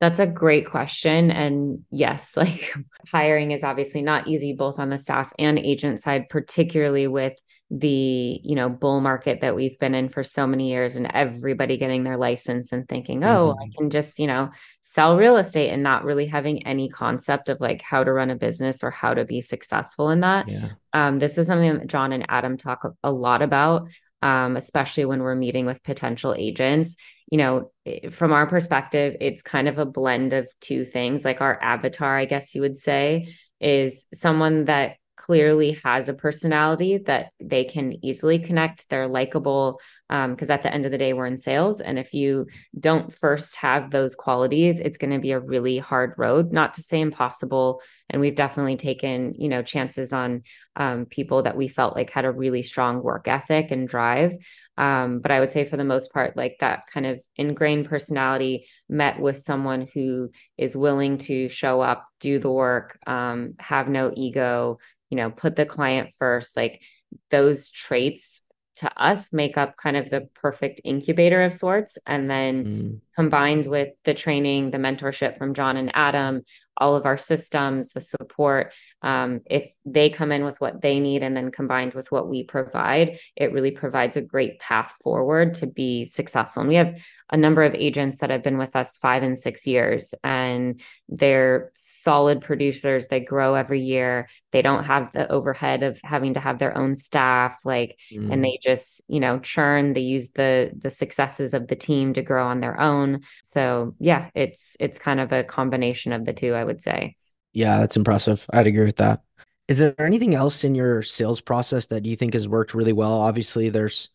That's 0.00 0.18
a 0.18 0.26
great 0.26 0.66
question. 0.66 1.30
And 1.30 1.84
yes, 1.90 2.36
like 2.36 2.72
hiring 3.10 3.50
is 3.50 3.64
obviously 3.64 4.02
not 4.02 4.28
easy, 4.28 4.52
both 4.52 4.78
on 4.78 4.90
the 4.90 4.98
staff 4.98 5.32
and 5.38 5.58
agent 5.58 6.00
side, 6.00 6.28
particularly 6.28 7.08
with 7.08 7.34
the 7.70 8.40
you 8.44 8.54
know 8.54 8.68
bull 8.68 9.00
market 9.00 9.40
that 9.40 9.56
we've 9.56 9.76
been 9.80 9.94
in 9.94 10.08
for 10.08 10.22
so 10.22 10.46
many 10.46 10.70
years 10.70 10.94
and 10.94 11.10
everybody 11.12 11.76
getting 11.76 12.04
their 12.04 12.16
license 12.16 12.70
and 12.70 12.88
thinking 12.88 13.24
oh 13.24 13.54
mm-hmm. 13.54 13.62
i 13.62 13.68
can 13.76 13.90
just 13.90 14.20
you 14.20 14.26
know 14.28 14.48
sell 14.82 15.16
real 15.16 15.36
estate 15.36 15.70
and 15.70 15.82
not 15.82 16.04
really 16.04 16.26
having 16.26 16.64
any 16.64 16.88
concept 16.88 17.48
of 17.48 17.60
like 17.60 17.82
how 17.82 18.04
to 18.04 18.12
run 18.12 18.30
a 18.30 18.36
business 18.36 18.84
or 18.84 18.92
how 18.92 19.12
to 19.12 19.24
be 19.24 19.40
successful 19.40 20.10
in 20.10 20.20
that 20.20 20.48
yeah. 20.48 20.68
um, 20.92 21.18
this 21.18 21.38
is 21.38 21.48
something 21.48 21.76
that 21.76 21.88
john 21.88 22.12
and 22.12 22.24
adam 22.28 22.56
talk 22.56 22.84
a 23.02 23.10
lot 23.10 23.42
about 23.42 23.88
um, 24.22 24.56
especially 24.56 25.04
when 25.04 25.22
we're 25.22 25.34
meeting 25.34 25.66
with 25.66 25.82
potential 25.82 26.34
agents. 26.36 26.96
You 27.30 27.38
know, 27.38 27.70
from 28.10 28.32
our 28.32 28.46
perspective, 28.46 29.16
it's 29.20 29.42
kind 29.42 29.68
of 29.68 29.78
a 29.78 29.86
blend 29.86 30.32
of 30.32 30.48
two 30.60 30.84
things. 30.84 31.24
Like 31.24 31.40
our 31.40 31.60
avatar, 31.60 32.16
I 32.16 32.24
guess 32.24 32.54
you 32.54 32.60
would 32.62 32.78
say, 32.78 33.34
is 33.60 34.06
someone 34.14 34.66
that 34.66 34.96
clearly 35.16 35.78
has 35.84 36.08
a 36.08 36.14
personality 36.14 36.98
that 36.98 37.30
they 37.40 37.64
can 37.64 38.04
easily 38.04 38.38
connect. 38.38 38.88
They're 38.88 39.08
likable 39.08 39.80
because 40.08 40.50
um, 40.50 40.54
at 40.54 40.62
the 40.62 40.72
end 40.72 40.86
of 40.86 40.92
the 40.92 40.98
day, 40.98 41.12
we're 41.12 41.26
in 41.26 41.36
sales. 41.36 41.80
And 41.80 41.98
if 41.98 42.14
you 42.14 42.46
don't 42.78 43.12
first 43.12 43.56
have 43.56 43.90
those 43.90 44.14
qualities, 44.14 44.78
it's 44.78 44.98
going 44.98 45.12
to 45.12 45.18
be 45.18 45.32
a 45.32 45.40
really 45.40 45.78
hard 45.78 46.14
road, 46.16 46.52
not 46.52 46.74
to 46.74 46.82
say 46.82 47.00
impossible. 47.00 47.80
And 48.08 48.20
we've 48.20 48.36
definitely 48.36 48.76
taken, 48.76 49.34
you 49.36 49.48
know, 49.48 49.62
chances 49.62 50.12
on 50.12 50.44
um, 50.76 51.06
people 51.06 51.42
that 51.42 51.56
we 51.56 51.66
felt 51.66 51.96
like 51.96 52.10
had 52.10 52.24
a 52.24 52.30
really 52.30 52.62
strong 52.62 53.02
work 53.02 53.26
ethic 53.26 53.72
and 53.72 53.88
drive. 53.88 54.34
Um, 54.78 55.18
but 55.18 55.32
I 55.32 55.40
would 55.40 55.50
say 55.50 55.64
for 55.64 55.76
the 55.76 55.84
most 55.84 56.12
part, 56.12 56.36
like 56.36 56.58
that 56.60 56.86
kind 56.92 57.06
of 57.06 57.18
ingrained 57.36 57.88
personality 57.88 58.68
met 58.88 59.18
with 59.18 59.38
someone 59.38 59.88
who 59.92 60.30
is 60.56 60.76
willing 60.76 61.18
to 61.18 61.48
show 61.48 61.80
up, 61.80 62.06
do 62.20 62.38
the 62.38 62.50
work, 62.50 62.96
um, 63.08 63.54
have 63.58 63.88
no 63.88 64.12
ego, 64.14 64.78
you 65.16 65.22
know, 65.22 65.30
put 65.30 65.56
the 65.56 65.64
client 65.64 66.10
first, 66.18 66.58
like 66.58 66.82
those 67.30 67.70
traits 67.70 68.42
to 68.76 69.02
us 69.02 69.32
make 69.32 69.56
up 69.56 69.78
kind 69.78 69.96
of 69.96 70.10
the 70.10 70.28
perfect 70.34 70.82
incubator 70.84 71.42
of 71.42 71.54
sorts. 71.54 71.96
And 72.06 72.30
then 72.30 72.64
mm. 72.64 73.00
combined 73.14 73.64
with 73.64 73.94
the 74.04 74.12
training, 74.12 74.72
the 74.72 74.76
mentorship 74.76 75.38
from 75.38 75.54
John 75.54 75.78
and 75.78 75.90
Adam, 75.94 76.42
all 76.76 76.96
of 76.96 77.06
our 77.06 77.16
systems, 77.16 77.92
the 77.92 78.02
support, 78.02 78.74
um, 79.02 79.40
if 79.46 79.66
they 79.84 80.10
come 80.10 80.32
in 80.32 80.44
with 80.44 80.60
what 80.60 80.80
they 80.80 80.98
need 81.00 81.22
and 81.22 81.36
then 81.36 81.50
combined 81.50 81.94
with 81.94 82.10
what 82.10 82.28
we 82.28 82.42
provide, 82.42 83.18
it 83.36 83.52
really 83.52 83.70
provides 83.70 84.16
a 84.16 84.22
great 84.22 84.58
path 84.58 84.92
forward 85.02 85.54
to 85.54 85.66
be 85.66 86.04
successful. 86.04 86.62
And 86.62 86.68
we 86.68 86.76
have 86.76 86.96
a 87.30 87.36
number 87.36 87.62
of 87.62 87.74
agents 87.74 88.18
that 88.18 88.30
have 88.30 88.42
been 88.42 88.56
with 88.56 88.76
us 88.76 88.96
five 88.98 89.22
and 89.22 89.38
six 89.38 89.66
years, 89.66 90.14
and 90.24 90.80
they're 91.08 91.72
solid 91.74 92.40
producers. 92.40 93.08
They 93.08 93.20
grow 93.20 93.54
every 93.54 93.80
year. 93.80 94.28
They 94.52 94.62
don't 94.62 94.84
have 94.84 95.12
the 95.12 95.30
overhead 95.30 95.82
of 95.82 96.00
having 96.02 96.34
to 96.34 96.40
have 96.40 96.58
their 96.58 96.76
own 96.76 96.94
staff, 96.94 97.58
like, 97.64 97.98
mm. 98.12 98.32
and 98.32 98.44
they 98.44 98.58
just, 98.62 99.02
you 99.08 99.20
know, 99.20 99.38
churn. 99.40 99.92
They 99.92 100.00
use 100.00 100.30
the 100.30 100.70
the 100.76 100.90
successes 100.90 101.52
of 101.52 101.68
the 101.68 101.76
team 101.76 102.14
to 102.14 102.22
grow 102.22 102.46
on 102.46 102.60
their 102.60 102.80
own. 102.80 103.22
So 103.44 103.94
yeah, 103.98 104.30
it's 104.34 104.76
it's 104.80 104.98
kind 104.98 105.20
of 105.20 105.32
a 105.32 105.44
combination 105.44 106.12
of 106.12 106.24
the 106.24 106.32
two, 106.32 106.54
I 106.54 106.64
would 106.64 106.80
say. 106.80 107.16
Yeah, 107.56 107.80
that's 107.80 107.96
impressive. 107.96 108.44
I'd 108.52 108.66
agree 108.66 108.84
with 108.84 108.96
that. 108.96 109.22
Is 109.66 109.78
there 109.78 109.98
anything 109.98 110.34
else 110.34 110.62
in 110.62 110.74
your 110.74 111.02
sales 111.02 111.40
process 111.40 111.86
that 111.86 112.04
you 112.04 112.14
think 112.14 112.34
has 112.34 112.46
worked 112.46 112.74
really 112.74 112.92
well? 112.92 113.14
Obviously, 113.22 113.70
there's 113.70 114.10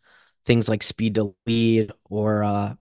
things 0.45 0.69
like 0.69 0.83
speed 0.83 1.15
to 1.15 1.33
lead 1.47 1.91
or 2.07 2.43
uh, 2.43 2.75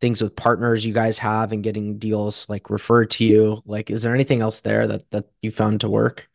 things 0.00 0.22
with 0.22 0.34
partners 0.34 0.86
you 0.86 0.94
guys 0.94 1.18
have 1.18 1.52
and 1.52 1.62
getting 1.62 1.98
deals 1.98 2.46
like 2.48 2.70
referred 2.70 3.10
to 3.10 3.24
you 3.24 3.62
like 3.64 3.90
is 3.90 4.02
there 4.02 4.14
anything 4.14 4.40
else 4.40 4.60
there 4.60 4.86
that 4.86 5.10
that 5.10 5.24
you 5.40 5.50
found 5.50 5.80
to 5.80 5.88
work 5.88 6.28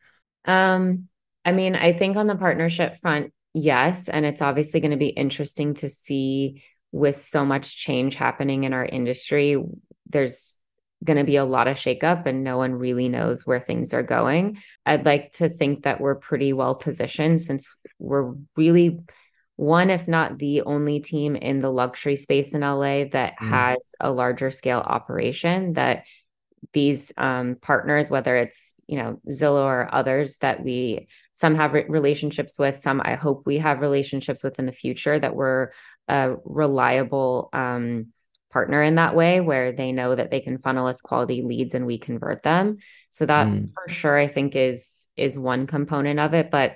um 0.46 1.08
i 1.46 1.52
mean 1.52 1.76
i 1.76 1.94
think 1.94 2.18
on 2.18 2.26
the 2.26 2.36
partnership 2.36 2.98
front 2.98 3.32
yes 3.54 4.10
and 4.10 4.26
it's 4.26 4.42
obviously 4.42 4.80
going 4.80 4.92
to 4.92 4.98
be 4.98 5.10
interesting 5.10 5.76
to 5.76 5.88
see 5.88 6.64
with 6.92 7.16
so 7.16 7.46
much 7.46 7.78
change 7.78 8.16
happening 8.16 8.64
in 8.64 8.74
our 8.74 8.86
industry 8.86 9.64
there's 10.08 10.60
going 11.04 11.18
to 11.18 11.24
be 11.24 11.36
a 11.36 11.46
lot 11.46 11.68
of 11.68 11.78
shakeup 11.78 12.26
and 12.26 12.44
no 12.44 12.58
one 12.58 12.74
really 12.74 13.10
knows 13.10 13.46
where 13.46 13.60
things 13.60 13.94
are 13.94 14.04
going 14.04 14.58
i'd 14.86 15.06
like 15.06 15.32
to 15.32 15.50
think 15.50 15.84
that 15.84 16.00
we're 16.00 16.16
pretty 16.16 16.54
well 16.54 16.76
positioned 16.76 17.42
since 17.42 17.70
we're 17.98 18.34
really 18.56 19.00
one, 19.62 19.92
if 19.92 20.08
not 20.08 20.40
the 20.40 20.64
only 20.64 21.02
team 21.02 21.36
in 21.36 21.60
the 21.60 21.70
luxury 21.70 22.16
space 22.16 22.56
in 22.56 22.62
LA 22.62 23.06
that 23.12 23.34
mm. 23.40 23.48
has 23.48 23.94
a 24.00 24.10
larger 24.10 24.50
scale 24.50 24.80
operation 24.80 25.74
that 25.74 26.06
these 26.74 27.12
um, 27.16 27.58
partners, 27.62 28.10
whether 28.10 28.36
it's 28.36 28.74
you 28.88 28.98
know 28.98 29.22
Zillow 29.30 29.62
or 29.62 29.94
others 29.94 30.38
that 30.38 30.64
we 30.64 31.08
some 31.34 31.54
have 31.54 31.74
re- 31.74 31.86
relationships 31.88 32.58
with, 32.58 32.76
some 32.76 33.02
I 33.06 33.14
hope 33.14 33.44
we 33.46 33.60
have 33.60 33.82
relationships 33.82 34.44
with 34.44 34.58
in 34.58 34.66
the 34.66 34.72
future 34.72 35.20
that 35.20 35.36
we're 35.36 35.70
a 36.08 36.38
reliable 36.44 37.50
um, 37.54 38.08
partner 38.52 38.84
in 38.84 38.96
that 38.96 39.16
way, 39.16 39.42
where 39.42 39.72
they 39.72 39.92
know 39.92 40.16
that 40.16 40.32
they 40.32 40.40
can 40.42 40.58
funnel 40.58 40.88
us 40.88 41.02
quality 41.02 41.42
leads 41.42 41.74
and 41.74 41.86
we 41.86 41.98
convert 41.98 42.44
them. 42.44 42.78
So 43.10 43.26
that 43.26 43.48
mm. 43.48 43.72
for 43.74 43.92
sure 43.92 44.18
I 44.18 44.28
think 44.28 44.56
is 44.56 45.08
is 45.18 45.38
one 45.38 45.68
component 45.68 46.20
of 46.20 46.34
it, 46.34 46.52
but 46.52 46.76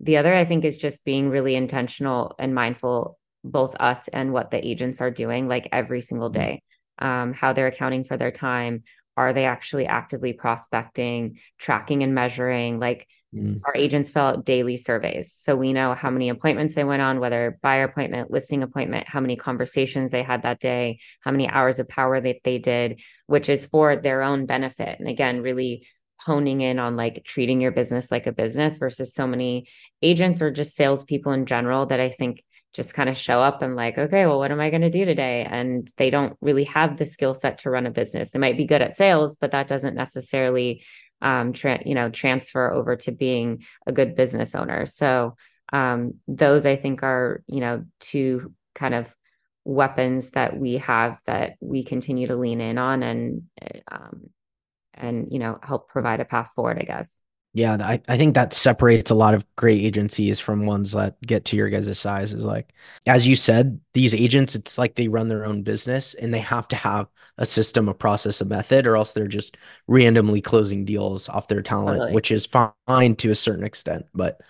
the 0.00 0.16
other, 0.16 0.34
I 0.34 0.44
think, 0.44 0.64
is 0.64 0.78
just 0.78 1.04
being 1.04 1.30
really 1.30 1.54
intentional 1.54 2.34
and 2.38 2.54
mindful, 2.54 3.18
both 3.42 3.74
us 3.78 4.08
and 4.08 4.32
what 4.32 4.50
the 4.50 4.66
agents 4.66 5.00
are 5.00 5.10
doing, 5.10 5.48
like 5.48 5.68
every 5.72 6.00
single 6.00 6.30
mm-hmm. 6.30 6.40
day, 6.40 6.62
um, 6.98 7.32
how 7.32 7.52
they're 7.52 7.68
accounting 7.68 8.04
for 8.04 8.16
their 8.16 8.30
time. 8.30 8.82
Are 9.16 9.32
they 9.32 9.44
actually 9.44 9.86
actively 9.86 10.32
prospecting, 10.32 11.38
tracking 11.58 12.02
and 12.02 12.14
measuring? 12.14 12.80
Like 12.80 13.06
mm. 13.34 13.60
our 13.64 13.74
agents 13.76 14.10
fill 14.10 14.22
out 14.22 14.44
daily 14.44 14.76
surveys. 14.76 15.32
So 15.32 15.56
we 15.56 15.72
know 15.72 15.94
how 15.94 16.10
many 16.10 16.28
appointments 16.28 16.74
they 16.74 16.84
went 16.84 17.02
on, 17.02 17.20
whether 17.20 17.58
buyer 17.62 17.84
appointment, 17.84 18.30
listing 18.30 18.62
appointment, 18.62 19.08
how 19.08 19.20
many 19.20 19.36
conversations 19.36 20.12
they 20.12 20.22
had 20.22 20.42
that 20.42 20.60
day, 20.60 20.98
how 21.20 21.30
many 21.30 21.48
hours 21.48 21.78
of 21.78 21.88
power 21.88 22.20
that 22.20 22.36
they 22.44 22.58
did, 22.58 23.00
which 23.26 23.48
is 23.48 23.66
for 23.66 23.96
their 23.96 24.22
own 24.22 24.46
benefit. 24.46 24.98
And 24.98 25.08
again, 25.08 25.42
really 25.42 25.86
honing 26.18 26.62
in 26.62 26.78
on 26.78 26.96
like 26.96 27.22
treating 27.24 27.60
your 27.60 27.72
business 27.72 28.10
like 28.10 28.26
a 28.26 28.32
business 28.32 28.78
versus 28.78 29.12
so 29.12 29.26
many 29.26 29.68
agents 30.00 30.40
or 30.40 30.50
just 30.50 30.74
salespeople 30.74 31.32
in 31.32 31.44
general 31.44 31.86
that 31.86 32.00
I 32.00 32.08
think 32.10 32.42
just 32.72 32.94
kind 32.94 33.08
of 33.08 33.16
show 33.16 33.40
up 33.40 33.62
and 33.62 33.76
like, 33.76 33.96
okay, 33.96 34.26
well, 34.26 34.38
what 34.38 34.50
am 34.50 34.60
I 34.60 34.70
going 34.70 34.82
to 34.82 34.90
do 34.90 35.04
today? 35.04 35.46
And 35.48 35.88
they 35.96 36.10
don't 36.10 36.36
really 36.40 36.64
have 36.64 36.96
the 36.96 37.06
skill 37.06 37.32
set 37.32 37.58
to 37.58 37.70
run 37.70 37.86
a 37.86 37.90
business. 37.90 38.30
They 38.30 38.38
might 38.40 38.56
be 38.56 38.66
good 38.66 38.82
at 38.82 38.96
sales, 38.96 39.36
but 39.36 39.52
that 39.52 39.68
doesn't 39.68 39.94
necessarily, 39.94 40.82
um, 41.24 41.52
tra- 41.52 41.82
you 41.84 41.94
know, 41.94 42.10
transfer 42.10 42.70
over 42.70 42.94
to 42.96 43.10
being 43.10 43.64
a 43.86 43.92
good 43.92 44.14
business 44.14 44.54
owner. 44.54 44.86
So 44.86 45.36
um, 45.72 46.14
those 46.28 46.66
I 46.66 46.76
think 46.76 47.02
are, 47.02 47.42
you 47.48 47.60
know, 47.60 47.84
two 47.98 48.52
kind 48.74 48.94
of 48.94 49.12
weapons 49.64 50.30
that 50.32 50.56
we 50.56 50.76
have 50.76 51.18
that 51.24 51.54
we 51.60 51.82
continue 51.82 52.26
to 52.26 52.36
lean 52.36 52.60
in 52.60 52.76
on 52.76 53.02
and 53.02 53.42
eh, 53.62 53.80
um, 53.90 54.28
and 54.92 55.32
you 55.32 55.38
know 55.38 55.58
help 55.62 55.88
provide 55.88 56.20
a 56.20 56.24
path 56.26 56.50
forward 56.54 56.78
i 56.78 56.84
guess 56.84 57.22
yeah 57.54 57.76
I, 57.80 58.00
I 58.08 58.18
think 58.18 58.34
that 58.34 58.52
separates 58.52 59.10
a 59.10 59.14
lot 59.14 59.32
of 59.32 59.46
great 59.56 59.80
agencies 59.80 60.40
from 60.40 60.66
ones 60.66 60.92
that 60.92 61.20
get 61.22 61.46
to 61.46 61.56
your 61.56 61.70
guys' 61.70 61.98
size 61.98 62.32
is 62.32 62.44
like 62.44 62.74
as 63.06 63.26
you 63.26 63.36
said 63.36 63.80
these 63.94 64.14
agents 64.14 64.54
it's 64.54 64.76
like 64.76 64.96
they 64.96 65.08
run 65.08 65.28
their 65.28 65.46
own 65.46 65.62
business 65.62 66.14
and 66.14 66.34
they 66.34 66.40
have 66.40 66.68
to 66.68 66.76
have 66.76 67.06
a 67.38 67.46
system 67.46 67.88
a 67.88 67.94
process 67.94 68.40
a 68.40 68.44
method 68.44 68.86
or 68.86 68.96
else 68.96 69.12
they're 69.12 69.26
just 69.26 69.56
randomly 69.86 70.42
closing 70.42 70.84
deals 70.84 71.28
off 71.28 71.48
their 71.48 71.62
talent 71.62 71.98
totally. 71.98 72.12
which 72.12 72.30
is 72.30 72.46
fine 72.46 73.16
to 73.16 73.30
a 73.30 73.34
certain 73.34 73.64
extent 73.64 74.04
but 74.14 74.40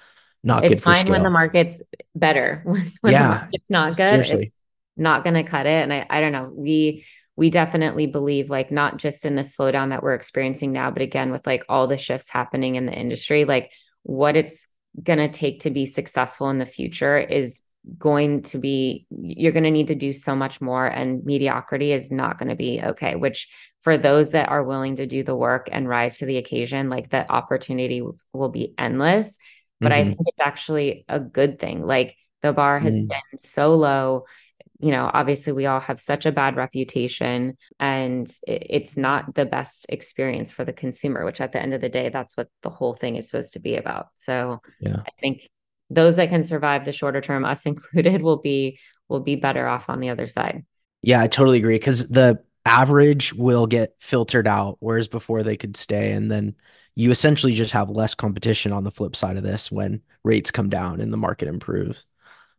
not 0.42 0.62
good. 0.62 0.72
it's 0.72 0.84
good 0.84 0.94
fine 0.94 1.06
when 1.06 1.22
the 1.22 1.30
market's 1.30 1.80
better 2.14 2.62
when 2.64 3.12
yeah 3.12 3.46
it's 3.52 3.70
not 3.70 3.96
good 3.96 4.24
seriously. 4.24 4.44
it's 4.46 4.52
not 4.96 5.24
going 5.24 5.34
to 5.34 5.44
cut 5.44 5.66
it 5.66 5.82
and 5.82 5.92
I, 5.92 6.06
I 6.08 6.20
don't 6.20 6.32
know 6.32 6.50
we 6.54 7.04
we 7.36 7.50
definitely 7.50 8.06
believe 8.06 8.50
like 8.50 8.70
not 8.70 8.96
just 8.96 9.26
in 9.26 9.34
the 9.34 9.42
slowdown 9.42 9.90
that 9.90 10.02
we're 10.02 10.14
experiencing 10.14 10.72
now 10.72 10.90
but 10.90 11.02
again 11.02 11.32
with 11.32 11.46
like 11.46 11.64
all 11.68 11.86
the 11.86 11.96
shifts 11.96 12.30
happening 12.30 12.76
in 12.76 12.86
the 12.86 12.92
industry 12.92 13.44
like 13.44 13.70
what 14.02 14.36
it's 14.36 14.68
going 15.02 15.18
to 15.18 15.28
take 15.28 15.60
to 15.60 15.70
be 15.70 15.86
successful 15.86 16.50
in 16.50 16.58
the 16.58 16.66
future 16.66 17.18
is 17.18 17.62
going 17.98 18.42
to 18.42 18.58
be 18.58 19.06
you're 19.10 19.52
going 19.52 19.64
to 19.64 19.70
need 19.70 19.88
to 19.88 19.94
do 19.94 20.12
so 20.12 20.34
much 20.34 20.60
more 20.60 20.86
and 20.86 21.24
mediocrity 21.24 21.92
is 21.92 22.10
not 22.10 22.38
going 22.38 22.48
to 22.48 22.54
be 22.54 22.80
okay 22.82 23.14
which 23.14 23.48
for 23.82 23.98
those 23.98 24.30
that 24.30 24.48
are 24.48 24.64
willing 24.64 24.96
to 24.96 25.06
do 25.06 25.22
the 25.22 25.36
work 25.36 25.68
and 25.70 25.88
rise 25.88 26.18
to 26.18 26.24
the 26.24 26.38
occasion 26.38 26.88
like 26.88 27.10
the 27.10 27.30
opportunity 27.30 28.00
will, 28.00 28.16
will 28.32 28.48
be 28.48 28.72
endless 28.78 29.36
but 29.80 29.92
mm-hmm. 29.92 30.00
i 30.00 30.04
think 30.04 30.18
it's 30.20 30.40
actually 30.40 31.04
a 31.08 31.20
good 31.20 31.58
thing 31.58 31.86
like 31.86 32.16
the 32.42 32.52
bar 32.52 32.78
has 32.78 32.94
mm. 32.94 33.08
been 33.08 33.38
so 33.38 33.74
low 33.74 34.24
you 34.80 34.90
know, 34.90 35.10
obviously 35.12 35.52
we 35.52 35.66
all 35.66 35.80
have 35.80 36.00
such 36.00 36.26
a 36.26 36.32
bad 36.32 36.56
reputation 36.56 37.56
and 37.78 38.30
it's 38.46 38.96
not 38.96 39.34
the 39.34 39.46
best 39.46 39.86
experience 39.88 40.52
for 40.52 40.64
the 40.64 40.72
consumer, 40.72 41.24
which 41.24 41.40
at 41.40 41.52
the 41.52 41.62
end 41.62 41.74
of 41.74 41.80
the 41.80 41.88
day, 41.88 42.08
that's 42.08 42.36
what 42.36 42.48
the 42.62 42.70
whole 42.70 42.94
thing 42.94 43.16
is 43.16 43.26
supposed 43.26 43.52
to 43.52 43.60
be 43.60 43.76
about. 43.76 44.08
So 44.14 44.60
yeah. 44.80 44.96
I 45.06 45.10
think 45.20 45.48
those 45.90 46.16
that 46.16 46.30
can 46.30 46.42
survive 46.42 46.84
the 46.84 46.92
shorter 46.92 47.20
term, 47.20 47.44
us 47.44 47.66
included, 47.66 48.22
will 48.22 48.38
be 48.38 48.78
will 49.08 49.20
be 49.20 49.36
better 49.36 49.66
off 49.68 49.88
on 49.88 50.00
the 50.00 50.08
other 50.08 50.26
side. 50.26 50.64
Yeah, 51.02 51.20
I 51.20 51.26
totally 51.26 51.58
agree. 51.58 51.78
Cause 51.78 52.08
the 52.08 52.42
average 52.64 53.34
will 53.34 53.66
get 53.66 53.94
filtered 53.98 54.48
out, 54.48 54.78
whereas 54.80 55.08
before 55.08 55.42
they 55.42 55.56
could 55.56 55.76
stay. 55.76 56.12
And 56.12 56.30
then 56.30 56.54
you 56.94 57.10
essentially 57.10 57.52
just 57.52 57.72
have 57.72 57.90
less 57.90 58.14
competition 58.14 58.72
on 58.72 58.84
the 58.84 58.90
flip 58.90 59.14
side 59.14 59.36
of 59.36 59.42
this 59.42 59.70
when 59.70 60.00
rates 60.22 60.50
come 60.50 60.70
down 60.70 61.00
and 61.00 61.12
the 61.12 61.18
market 61.18 61.48
improves. 61.48 62.06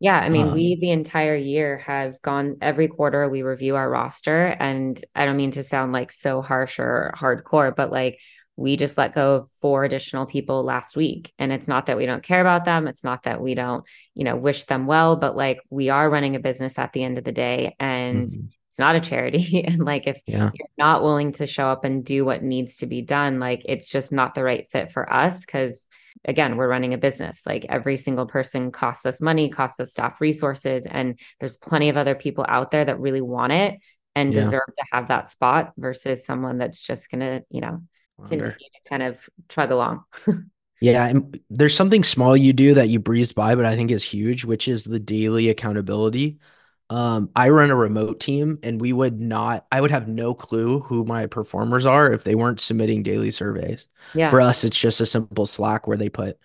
Yeah, 0.05 0.19
I 0.19 0.29
mean, 0.29 0.51
we 0.51 0.77
Um, 0.77 0.79
the 0.79 0.91
entire 0.91 1.35
year 1.35 1.79
have 1.79 2.21
gone 2.21 2.57
every 2.62 2.88
quarter 2.88 3.27
we 3.27 3.41
review 3.41 3.75
our 3.75 3.89
roster 3.89 4.47
and 4.47 5.03
I 5.15 5.25
don't 5.25 5.38
mean 5.38 5.51
to 5.51 5.63
sound 5.63 5.93
like 5.93 6.12
so 6.12 6.41
harsh 6.43 6.79
or 6.79 7.12
hardcore, 7.17 7.75
but 7.75 7.91
like 7.91 8.19
we 8.55 8.77
just 8.77 8.97
let 8.97 9.15
go 9.15 9.35
of 9.35 9.50
four 9.62 9.83
additional 9.83 10.27
people 10.27 10.63
last 10.63 10.95
week. 10.95 11.33
And 11.39 11.51
it's 11.51 11.67
not 11.67 11.88
that 11.88 11.97
we 11.97 12.05
don't 12.05 12.24
care 12.24 12.41
about 12.41 12.65
them, 12.65 12.88
it's 12.88 13.03
not 13.03 13.24
that 13.24 13.41
we 13.41 13.55
don't, 13.55 13.83
you 14.13 14.24
know, 14.25 14.35
wish 14.35 14.65
them 14.65 14.85
well, 14.85 15.15
but 15.15 15.35
like 15.35 15.59
we 15.71 15.89
are 15.89 16.09
running 16.09 16.35
a 16.35 16.39
business 16.39 16.77
at 16.77 16.93
the 16.93 17.03
end 17.03 17.17
of 17.17 17.24
the 17.24 17.31
day 17.31 17.75
and 17.79 18.29
mhm. 18.29 18.50
it's 18.69 18.79
not 18.79 18.95
a 18.95 19.01
charity. 19.01 19.63
And 19.67 19.83
like 19.85 20.07
if 20.07 20.19
Yeah, 20.25 20.51
you're 20.53 20.67
not 20.77 21.03
willing 21.03 21.31
to 21.33 21.47
show 21.47 21.67
up 21.69 21.83
and 21.85 22.05
do 22.05 22.25
what 22.25 22.43
needs 22.43 22.77
to 22.77 22.85
be 22.85 23.01
done, 23.01 23.39
like 23.39 23.63
it's 23.65 23.89
just 23.89 24.12
not 24.13 24.35
the 24.35 24.43
right 24.43 24.67
fit 24.71 24.91
for 24.91 25.12
us 25.12 25.41
because 25.45 25.84
again, 26.24 26.57
we're 26.57 26.67
running 26.67 26.93
a 26.93 26.98
business. 26.98 27.43
Like 27.45 27.65
every 27.69 27.98
single 27.98 28.25
person 28.25 28.72
costs 28.72 29.05
us 29.05 29.22
money, 29.22 29.50
costs 29.50 29.79
us 29.79 29.91
staff 29.91 30.22
resources. 30.22 30.86
And 30.86 31.19
there's 31.39 31.57
plenty 31.57 31.89
of 31.89 31.98
other 31.98 32.15
people 32.15 32.45
out 32.48 32.72
there 32.72 32.86
that 32.86 33.00
really 33.00 33.22
want 33.22 33.53
it 33.53 33.79
and 34.15 34.34
yeah. 34.34 34.41
deserve 34.43 34.67
to 34.67 34.86
have 34.91 35.10
that 35.10 35.29
spot 35.29 35.74
versus 35.77 36.25
someone 36.25 36.57
that's 36.57 36.81
just 36.81 37.10
going 37.12 37.19
to, 37.19 37.43
you 37.50 37.62
know, 37.62 37.81
continue 38.22 38.50
to 38.50 38.89
kind 38.89 39.03
of 39.03 39.19
chug 39.50 39.72
along. 39.72 40.03
Yeah, 40.81 41.07
and 41.07 41.39
there's 41.50 41.75
something 41.75 42.03
small 42.03 42.36
you 42.36 42.53
do 42.53 42.74
that 42.75 42.89
you 42.89 43.00
breezed 43.00 43.34
by, 43.34 43.55
but 43.55 43.65
I 43.65 43.75
think 43.75 43.91
is 43.91 44.03
huge, 44.03 44.43
which 44.43 44.67
is 44.67 44.84
the 44.84 45.00
daily 45.00 45.50
accountability. 45.50 46.38
Um, 46.89 47.31
I 47.35 47.49
run 47.49 47.71
a 47.71 47.75
remote 47.75 48.19
team 48.19 48.59
and 48.61 48.79
we 48.79 48.93
would 48.93 49.19
not, 49.19 49.65
I 49.71 49.81
would 49.81 49.91
have 49.91 50.07
no 50.07 50.33
clue 50.35 50.81
who 50.81 51.03
my 51.03 51.25
performers 51.25 51.85
are 51.85 52.11
if 52.11 52.23
they 52.23 52.35
weren't 52.35 52.59
submitting 52.59 53.01
daily 53.03 53.31
surveys. 53.31 53.87
For 54.29 54.39
us, 54.41 54.63
it's 54.63 54.79
just 54.79 55.01
a 55.01 55.05
simple 55.05 55.45
Slack 55.47 55.87
where 55.87 55.97
they 55.97 56.09
put, 56.09 56.37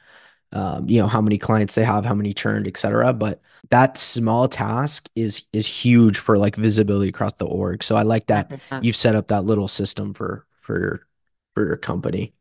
um, 0.52 0.88
you 0.88 1.00
know, 1.00 1.06
how 1.08 1.20
many 1.20 1.38
clients 1.38 1.74
they 1.74 1.84
have, 1.84 2.04
how 2.04 2.14
many 2.14 2.34
churned, 2.34 2.66
et 2.66 2.76
cetera. 2.76 3.12
But 3.12 3.40
that 3.70 3.98
small 3.98 4.48
task 4.48 5.08
is 5.14 5.44
is 5.52 5.66
huge 5.66 6.18
for 6.18 6.38
like 6.38 6.56
visibility 6.56 7.08
across 7.10 7.34
the 7.34 7.46
org. 7.46 7.82
So 7.82 7.96
I 7.96 8.02
like 8.02 8.26
that 8.26 8.50
100%. 8.50 8.84
you've 8.84 8.96
set 8.96 9.14
up 9.14 9.28
that 9.28 9.44
little 9.44 9.68
system 9.68 10.14
for 10.14 10.46
for 10.60 10.80
your 10.80 11.06
for 11.54 11.66
your 11.66 11.76
company. 11.76 12.32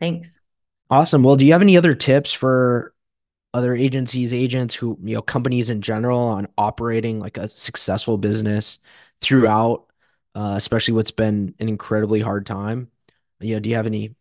Thanks. 0.00 0.40
Awesome. 0.90 1.22
Well, 1.22 1.36
do 1.36 1.44
you 1.44 1.52
have 1.52 1.62
any 1.62 1.76
other 1.76 1.94
tips 1.94 2.32
for 2.32 2.94
other 3.54 3.74
agencies, 3.74 4.32
agents 4.34 4.74
who, 4.74 4.98
you 5.02 5.14
know, 5.14 5.22
companies 5.22 5.70
in 5.70 5.82
general 5.82 6.20
on 6.20 6.46
operating 6.58 7.20
like 7.20 7.36
a 7.38 7.48
successful 7.48 8.18
business 8.18 8.78
throughout, 9.20 9.86
uh, 10.34 10.54
especially 10.56 10.94
what's 10.94 11.10
been 11.10 11.54
an 11.58 11.68
incredibly 11.68 12.20
hard 12.20 12.46
time? 12.46 12.90
You 13.40 13.54
know, 13.56 13.60
do 13.60 13.70
you 13.70 13.76
have 13.76 13.86
any 13.86 14.14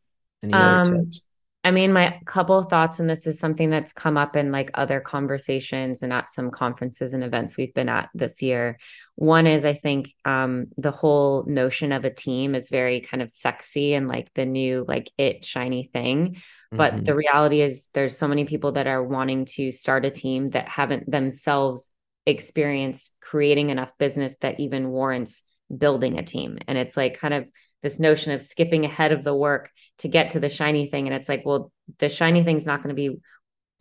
any 0.43 0.59
other 0.61 0.79
Um, 0.81 0.81
tips? 0.81 1.21
I 1.63 1.71
mean, 1.71 1.91
my 1.91 2.19
couple 2.25 2.57
of 2.57 2.69
thoughts, 2.69 2.99
and 2.99 3.09
this 3.09 3.27
is 3.27 3.39
something 3.39 3.69
that's 3.69 3.91
come 3.91 4.17
up 4.17 4.35
in 4.35 4.51
like 4.51 4.71
other 4.73 5.01
conversations 5.01 6.01
and 6.03 6.13
at 6.13 6.29
some 6.29 6.51
conferences 6.51 7.13
and 7.13 7.23
events 7.23 7.57
we've 7.57 7.73
been 7.73 7.89
at 7.89 8.09
this 8.13 8.41
year. 8.41 8.77
One 9.17 9.47
is 9.47 9.65
I 9.65 9.73
think 9.73 10.13
um, 10.25 10.67
the 10.77 10.91
whole 10.91 11.43
notion 11.47 11.91
of 11.91 12.05
a 12.05 12.13
team 12.13 12.55
is 12.55 12.69
very 12.69 13.01
kind 13.01 13.23
of 13.23 13.31
sexy 13.31 13.95
and 13.95 14.07
like 14.07 14.31
the 14.35 14.45
new 14.45 14.85
like 14.87 15.09
it 15.17 15.43
shiny 15.43 15.89
thing. 15.91 16.37
But 16.77 17.03
the 17.05 17.15
hmm 17.15 17.17
reality 17.17 17.61
is 17.61 17.89
there's 17.93 18.15
so 18.17 18.27
many 18.27 18.45
people 18.45 18.73
that 18.73 18.85
are 18.87 19.03
wanting 19.03 19.45
to 19.55 19.71
start 19.71 20.05
a 20.05 20.11
team 20.11 20.51
that 20.51 20.69
haven't 20.69 21.09
themselves 21.09 21.89
experienced 22.27 23.11
creating 23.19 23.71
enough 23.71 23.91
business 23.97 24.37
that 24.41 24.59
even 24.59 24.89
warrants 24.89 25.41
building 25.75 26.19
a 26.19 26.23
team. 26.23 26.59
And 26.67 26.77
it's 26.77 26.95
like 26.95 27.19
kind 27.19 27.33
of 27.33 27.47
this 27.81 27.99
notion 27.99 28.33
of 28.33 28.41
skipping 28.43 28.85
ahead 28.85 29.11
of 29.11 29.23
the 29.23 29.35
work 29.35 29.71
to 29.99 30.07
get 30.07 30.31
to 30.31 30.39
the 30.39 30.49
shiny 30.49 30.87
thing. 30.87 31.07
And 31.07 31.15
it's 31.15 31.29
like, 31.29 31.43
well, 31.45 31.71
the 31.99 32.09
shiny 32.09 32.43
thing's 32.43 32.67
not 32.67 32.83
going 32.83 32.95
to 32.95 33.01
be 33.09 33.17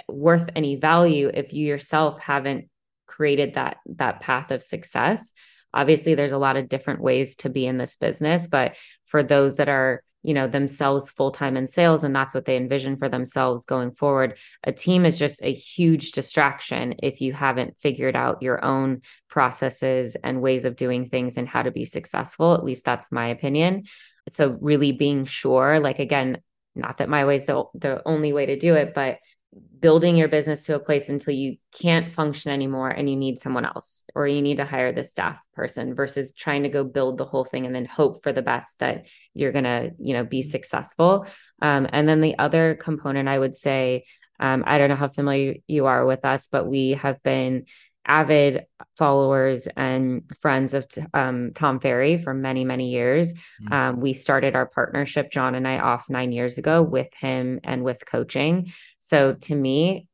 worth 0.09 0.49
any 0.55 0.77
value 0.77 1.31
if 1.33 1.53
you 1.53 1.67
yourself 1.67 2.21
haven't 2.21 2.69
created 3.07 3.55
that 3.55 3.79
that 3.87 4.21
path 4.21 4.51
of 4.51 4.63
success. 4.63 5.33
Obviously, 5.75 6.15
there's 6.15 6.33
a 6.33 6.39
lot 6.39 6.57
of 6.57 6.69
different 6.69 7.01
ways 7.01 7.37
to 7.37 7.51
be 7.51 7.67
in 7.67 7.77
this 7.77 7.97
business, 7.97 8.47
but 8.47 8.77
for 9.07 9.23
those 9.23 9.57
that 9.57 9.69
are 9.69 10.03
you 10.27 10.35
know 10.35 10.49
themselves 10.49 11.09
full 11.09 11.31
time 11.31 11.57
in 11.57 11.69
sales 11.69 12.03
and 12.03 12.15
that's 12.15 12.35
what 12.35 12.45
they 12.47 12.57
envision 12.57 12.97
for 12.97 13.09
themselves 13.09 13.65
going 13.65 13.93
forward 13.93 14.37
a 14.65 14.73
team 14.73 15.07
is 15.07 15.19
just 15.19 15.41
a 15.41 15.55
huge 15.55 16.11
distraction 16.11 16.97
if 17.01 17.21
you 17.21 17.33
haven't 17.33 17.79
figured 17.79 18.17
out 18.17 18.43
your 18.43 18.63
own 18.65 19.03
processes 19.29 20.17
and 20.25 20.43
ways 20.43 20.65
of 20.65 20.75
doing 20.75 21.09
things 21.09 21.37
and 21.37 21.49
how 21.49 21.63
to 21.63 21.71
be 21.71 21.85
successful 21.85 22.55
at 22.55 22.65
least 22.65 22.85
that's 22.85 23.13
my 23.13 23.29
opinion 23.29 23.85
so 24.29 24.59
really 24.61 24.91
being 24.91 25.25
sure 25.25 25.79
like 25.79 26.01
again 26.01 26.39
not 26.75 26.99
that 26.99 27.09
my 27.09 27.25
way 27.25 27.37
is 27.37 27.47
the, 27.47 27.63
the 27.75 28.03
only 28.05 28.33
way 28.33 28.47
to 28.47 28.59
do 28.59 28.75
it 28.75 28.95
but 28.95 29.19
building 29.81 30.17
your 30.17 30.29
business 30.29 30.65
to 30.65 30.75
a 30.75 30.79
place 30.79 31.09
until 31.09 31.35
you 31.35 31.57
can't 31.81 32.13
function 32.13 32.51
anymore 32.51 32.89
and 32.89 33.09
you 33.09 33.17
need 33.17 33.39
someone 33.39 33.65
else 33.65 34.05
or 34.15 34.27
you 34.27 34.43
need 34.43 34.57
to 34.57 34.65
hire 34.65 34.93
the 34.93 35.05
staff 35.05 35.41
person 35.55 35.95
versus 35.95 36.33
trying 36.33 36.63
to 36.63 36.69
go 36.69 36.85
build 36.85 37.19
the 37.19 37.25
whole 37.25 37.45
thing 37.45 37.67
and 37.67 37.75
then 37.75 37.85
hope 37.85 38.23
for 38.23 38.33
the 38.33 38.43
best 38.43 38.79
that 38.79 39.07
you're 39.35 39.53
going 39.53 39.65
to 39.65 39.91
you 39.99 40.15
know 40.15 40.25
be 40.25 40.43
successful 40.43 41.27
um, 41.63 41.87
and 41.93 42.09
then 42.09 42.21
the 42.21 42.39
other 42.39 42.75
component 42.75 43.29
i 43.29 43.39
would 43.39 43.57
say 43.57 44.05
um, 44.41 44.65
i 44.67 44.79
don't 44.79 44.91
know 44.91 44.97
how 44.97 45.09
familiar 45.09 45.55
you 45.67 45.87
are 45.87 46.05
with 46.05 46.25
us 46.25 46.49
but 46.49 46.67
we 46.67 46.91
have 46.91 47.23
been 47.23 47.65
avid 48.07 48.65
followers 48.97 49.67
and 49.77 50.23
friends 50.41 50.75
of 50.75 50.87
um, 51.13 51.53
Tom 51.55 51.81
Ferry 51.81 52.17
for 52.17 52.33
many, 52.33 52.65
many 52.65 52.91
years. 52.91 53.35
Um, 53.71 54.01
we 54.01 54.13
started 54.13 54.55
our 54.55 54.67
partnership, 54.67 55.31
John 55.31 55.55
and 55.55 55.67
I, 55.67 55.79
off 55.79 56.09
nine 56.09 56.33
years 56.33 56.59
ago 56.59 56.83
with 56.83 57.09
him 57.21 57.61
and 57.65 57.83
with 57.83 58.07
coaching. 58.07 58.73
So 59.07 59.35
to 59.35 59.55
me, 59.55 60.09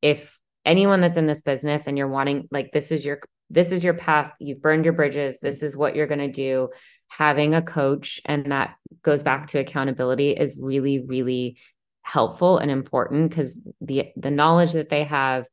if 0.00 0.38
anyone 0.64 1.00
that's 1.00 1.16
in 1.16 1.26
this 1.26 1.42
business 1.42 1.88
and 1.88 1.98
you're 1.98 2.06
wanting, 2.06 2.46
like, 2.52 2.70
this 2.72 2.92
is 2.92 3.04
your 3.04 3.18
this 3.50 3.72
is 3.72 3.82
your 3.82 3.94
path, 3.94 4.32
you've 4.38 4.62
burned 4.62 4.84
your 4.84 4.92
bridges, 4.94 5.40
this 5.40 5.62
is 5.62 5.76
what 5.76 5.96
you're 5.96 6.06
going 6.06 6.20
to 6.20 6.30
do. 6.30 6.68
Having 7.08 7.56
a 7.56 7.62
coach 7.62 8.20
and 8.26 8.52
that 8.52 8.76
goes 9.02 9.24
back 9.24 9.48
to 9.48 9.58
accountability 9.58 10.30
is 10.30 10.56
really, 10.60 11.00
really 11.00 11.56
helpful 12.02 12.58
and 12.58 12.70
important 12.70 13.28
because 13.28 13.58
the 13.80 14.04
the 14.16 14.30
knowledge 14.30 14.72
that 14.72 14.88
they 14.88 15.02
have 15.02 15.46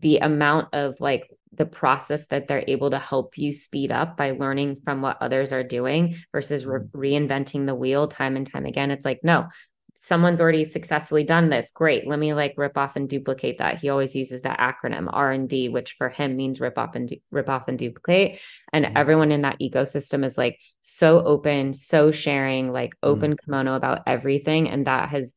the 0.00 0.18
amount 0.18 0.74
of 0.74 1.00
like 1.00 1.30
the 1.56 1.66
process 1.66 2.26
that 2.26 2.46
they're 2.46 2.64
able 2.68 2.90
to 2.90 2.98
help 2.98 3.38
you 3.38 3.52
speed 3.52 3.90
up 3.90 4.16
by 4.16 4.32
learning 4.32 4.76
from 4.84 5.00
what 5.00 5.16
others 5.22 5.52
are 5.52 5.64
doing 5.64 6.16
versus 6.30 6.66
re- 6.66 6.80
mm. 6.80 6.90
reinventing 6.90 7.64
the 7.64 7.74
wheel 7.74 8.06
time 8.06 8.36
and 8.36 8.50
time 8.50 8.66
again. 8.66 8.90
It's 8.90 9.04
like, 9.04 9.20
no, 9.22 9.46
someone's 10.06 10.40
already 10.40 10.64
successfully 10.64 11.24
done 11.24 11.48
this. 11.48 11.72
Great. 11.72 12.06
Let 12.06 12.20
me 12.20 12.32
like 12.32 12.54
rip 12.56 12.78
off 12.78 12.94
and 12.94 13.08
duplicate 13.08 13.58
that. 13.58 13.80
He 13.80 13.88
always 13.88 14.14
uses 14.14 14.42
that 14.42 14.60
acronym 14.60 15.08
R&D, 15.12 15.68
which 15.70 15.96
for 15.98 16.08
him 16.08 16.36
means 16.36 16.60
rip 16.60 16.78
off 16.78 16.94
and 16.94 17.08
du- 17.08 17.20
rip 17.32 17.48
off 17.48 17.66
and 17.66 17.76
duplicate. 17.76 18.38
And 18.72 18.84
mm-hmm. 18.84 18.96
everyone 18.96 19.32
in 19.32 19.42
that 19.42 19.58
ecosystem 19.58 20.24
is 20.24 20.38
like 20.38 20.60
so 20.82 21.24
open, 21.24 21.74
so 21.74 22.12
sharing, 22.12 22.72
like 22.72 22.90
mm-hmm. 22.90 23.08
open 23.08 23.36
kimono 23.36 23.74
about 23.74 24.02
everything. 24.06 24.70
And 24.70 24.86
that 24.86 25.08
has 25.08 25.34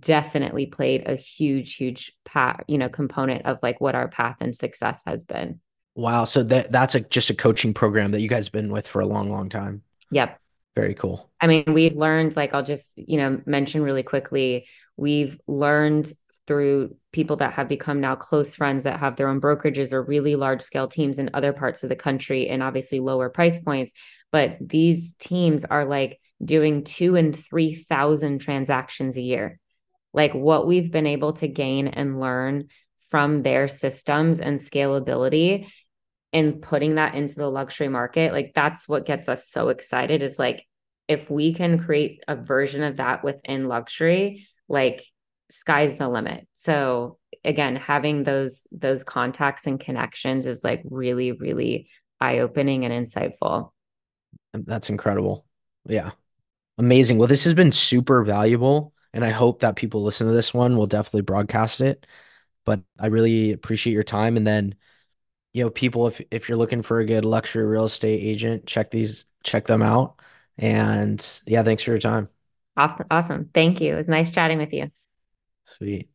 definitely 0.00 0.64
played 0.64 1.06
a 1.06 1.16
huge, 1.16 1.74
huge 1.74 2.10
path, 2.24 2.62
you 2.66 2.78
know, 2.78 2.88
component 2.88 3.44
of 3.44 3.58
like 3.62 3.82
what 3.82 3.94
our 3.94 4.08
path 4.08 4.36
and 4.40 4.56
success 4.56 5.02
has 5.04 5.26
been. 5.26 5.60
Wow. 5.94 6.24
So 6.24 6.42
that 6.44 6.72
that's 6.72 6.94
a 6.94 7.00
just 7.00 7.28
a 7.28 7.34
coaching 7.34 7.74
program 7.74 8.12
that 8.12 8.22
you 8.22 8.28
guys 8.28 8.46
have 8.46 8.52
been 8.52 8.72
with 8.72 8.88
for 8.88 9.00
a 9.00 9.06
long, 9.06 9.30
long 9.30 9.50
time. 9.50 9.82
Yep. 10.10 10.40
Very 10.76 10.94
cool. 10.94 11.30
I 11.40 11.46
mean, 11.46 11.64
we've 11.72 11.96
learned, 11.96 12.36
like, 12.36 12.54
I'll 12.54 12.62
just, 12.62 12.92
you 12.96 13.16
know, 13.16 13.40
mention 13.46 13.82
really 13.82 14.02
quickly, 14.02 14.66
we've 14.96 15.38
learned 15.46 16.12
through 16.46 16.94
people 17.12 17.36
that 17.36 17.54
have 17.54 17.68
become 17.68 18.00
now 18.00 18.14
close 18.14 18.54
friends 18.54 18.84
that 18.84 19.00
have 19.00 19.16
their 19.16 19.28
own 19.28 19.40
brokerages 19.40 19.92
or 19.92 20.02
really 20.02 20.36
large 20.36 20.62
scale 20.62 20.86
teams 20.86 21.18
in 21.18 21.30
other 21.34 21.52
parts 21.52 21.82
of 21.82 21.88
the 21.88 21.96
country 21.96 22.48
and 22.48 22.62
obviously 22.62 23.00
lower 23.00 23.28
price 23.28 23.58
points. 23.58 23.92
But 24.30 24.58
these 24.60 25.14
teams 25.14 25.64
are 25.64 25.86
like 25.86 26.20
doing 26.44 26.84
two 26.84 27.16
and 27.16 27.34
3,000 27.34 28.38
transactions 28.38 29.16
a 29.16 29.22
year. 29.22 29.58
Like 30.12 30.34
what 30.34 30.66
we've 30.66 30.92
been 30.92 31.06
able 31.06 31.32
to 31.34 31.48
gain 31.48 31.88
and 31.88 32.20
learn 32.20 32.68
from 33.08 33.42
their 33.42 33.66
systems 33.66 34.40
and 34.40 34.58
scalability 34.58 35.68
and 36.36 36.60
putting 36.60 36.96
that 36.96 37.14
into 37.14 37.36
the 37.36 37.50
luxury 37.50 37.88
market, 37.88 38.30
like 38.30 38.52
that's 38.54 38.86
what 38.86 39.06
gets 39.06 39.26
us 39.26 39.48
so 39.48 39.70
excited 39.70 40.22
is 40.22 40.38
like 40.38 40.66
if 41.08 41.30
we 41.30 41.54
can 41.54 41.78
create 41.78 42.22
a 42.28 42.36
version 42.36 42.82
of 42.82 42.98
that 42.98 43.24
within 43.24 43.68
luxury, 43.68 44.46
like 44.68 45.02
sky's 45.50 45.96
the 45.96 46.06
limit. 46.06 46.46
So 46.52 47.16
again, 47.42 47.74
having 47.74 48.22
those 48.22 48.66
those 48.70 49.02
contacts 49.02 49.66
and 49.66 49.80
connections 49.80 50.44
is 50.44 50.62
like 50.62 50.82
really 50.84 51.32
really 51.32 51.88
eye-opening 52.20 52.84
and 52.84 53.06
insightful. 53.06 53.70
That's 54.52 54.90
incredible. 54.90 55.46
Yeah. 55.86 56.10
Amazing. 56.76 57.16
Well, 57.16 57.28
this 57.28 57.44
has 57.44 57.54
been 57.54 57.72
super 57.72 58.22
valuable, 58.24 58.92
and 59.14 59.24
I 59.24 59.30
hope 59.30 59.60
that 59.60 59.76
people 59.76 60.02
listen 60.02 60.26
to 60.26 60.34
this 60.34 60.52
one 60.52 60.76
will 60.76 60.86
definitely 60.86 61.22
broadcast 61.22 61.80
it. 61.80 62.06
But 62.66 62.80
I 63.00 63.06
really 63.06 63.52
appreciate 63.52 63.94
your 63.94 64.02
time. 64.02 64.36
And 64.36 64.46
then 64.46 64.74
you 65.56 65.64
know, 65.64 65.70
people 65.70 66.06
if 66.08 66.20
if 66.30 66.48
you're 66.48 66.58
looking 66.58 66.82
for 66.82 67.00
a 67.00 67.06
good 67.06 67.24
luxury 67.24 67.64
real 67.66 67.84
estate 67.84 68.20
agent, 68.22 68.66
check 68.66 68.90
these 68.90 69.26
check 69.44 69.66
them 69.66 69.82
out. 69.82 70.20
And 70.58 71.24
yeah, 71.46 71.62
thanks 71.62 71.82
for 71.82 71.90
your 71.92 72.00
time. 72.00 72.28
Awesome. 72.76 73.50
Thank 73.54 73.80
you. 73.80 73.94
It 73.94 73.96
was 73.96 74.08
nice 74.08 74.30
chatting 74.30 74.58
with 74.58 74.72
you. 74.72 74.90
Sweet. 75.64 76.08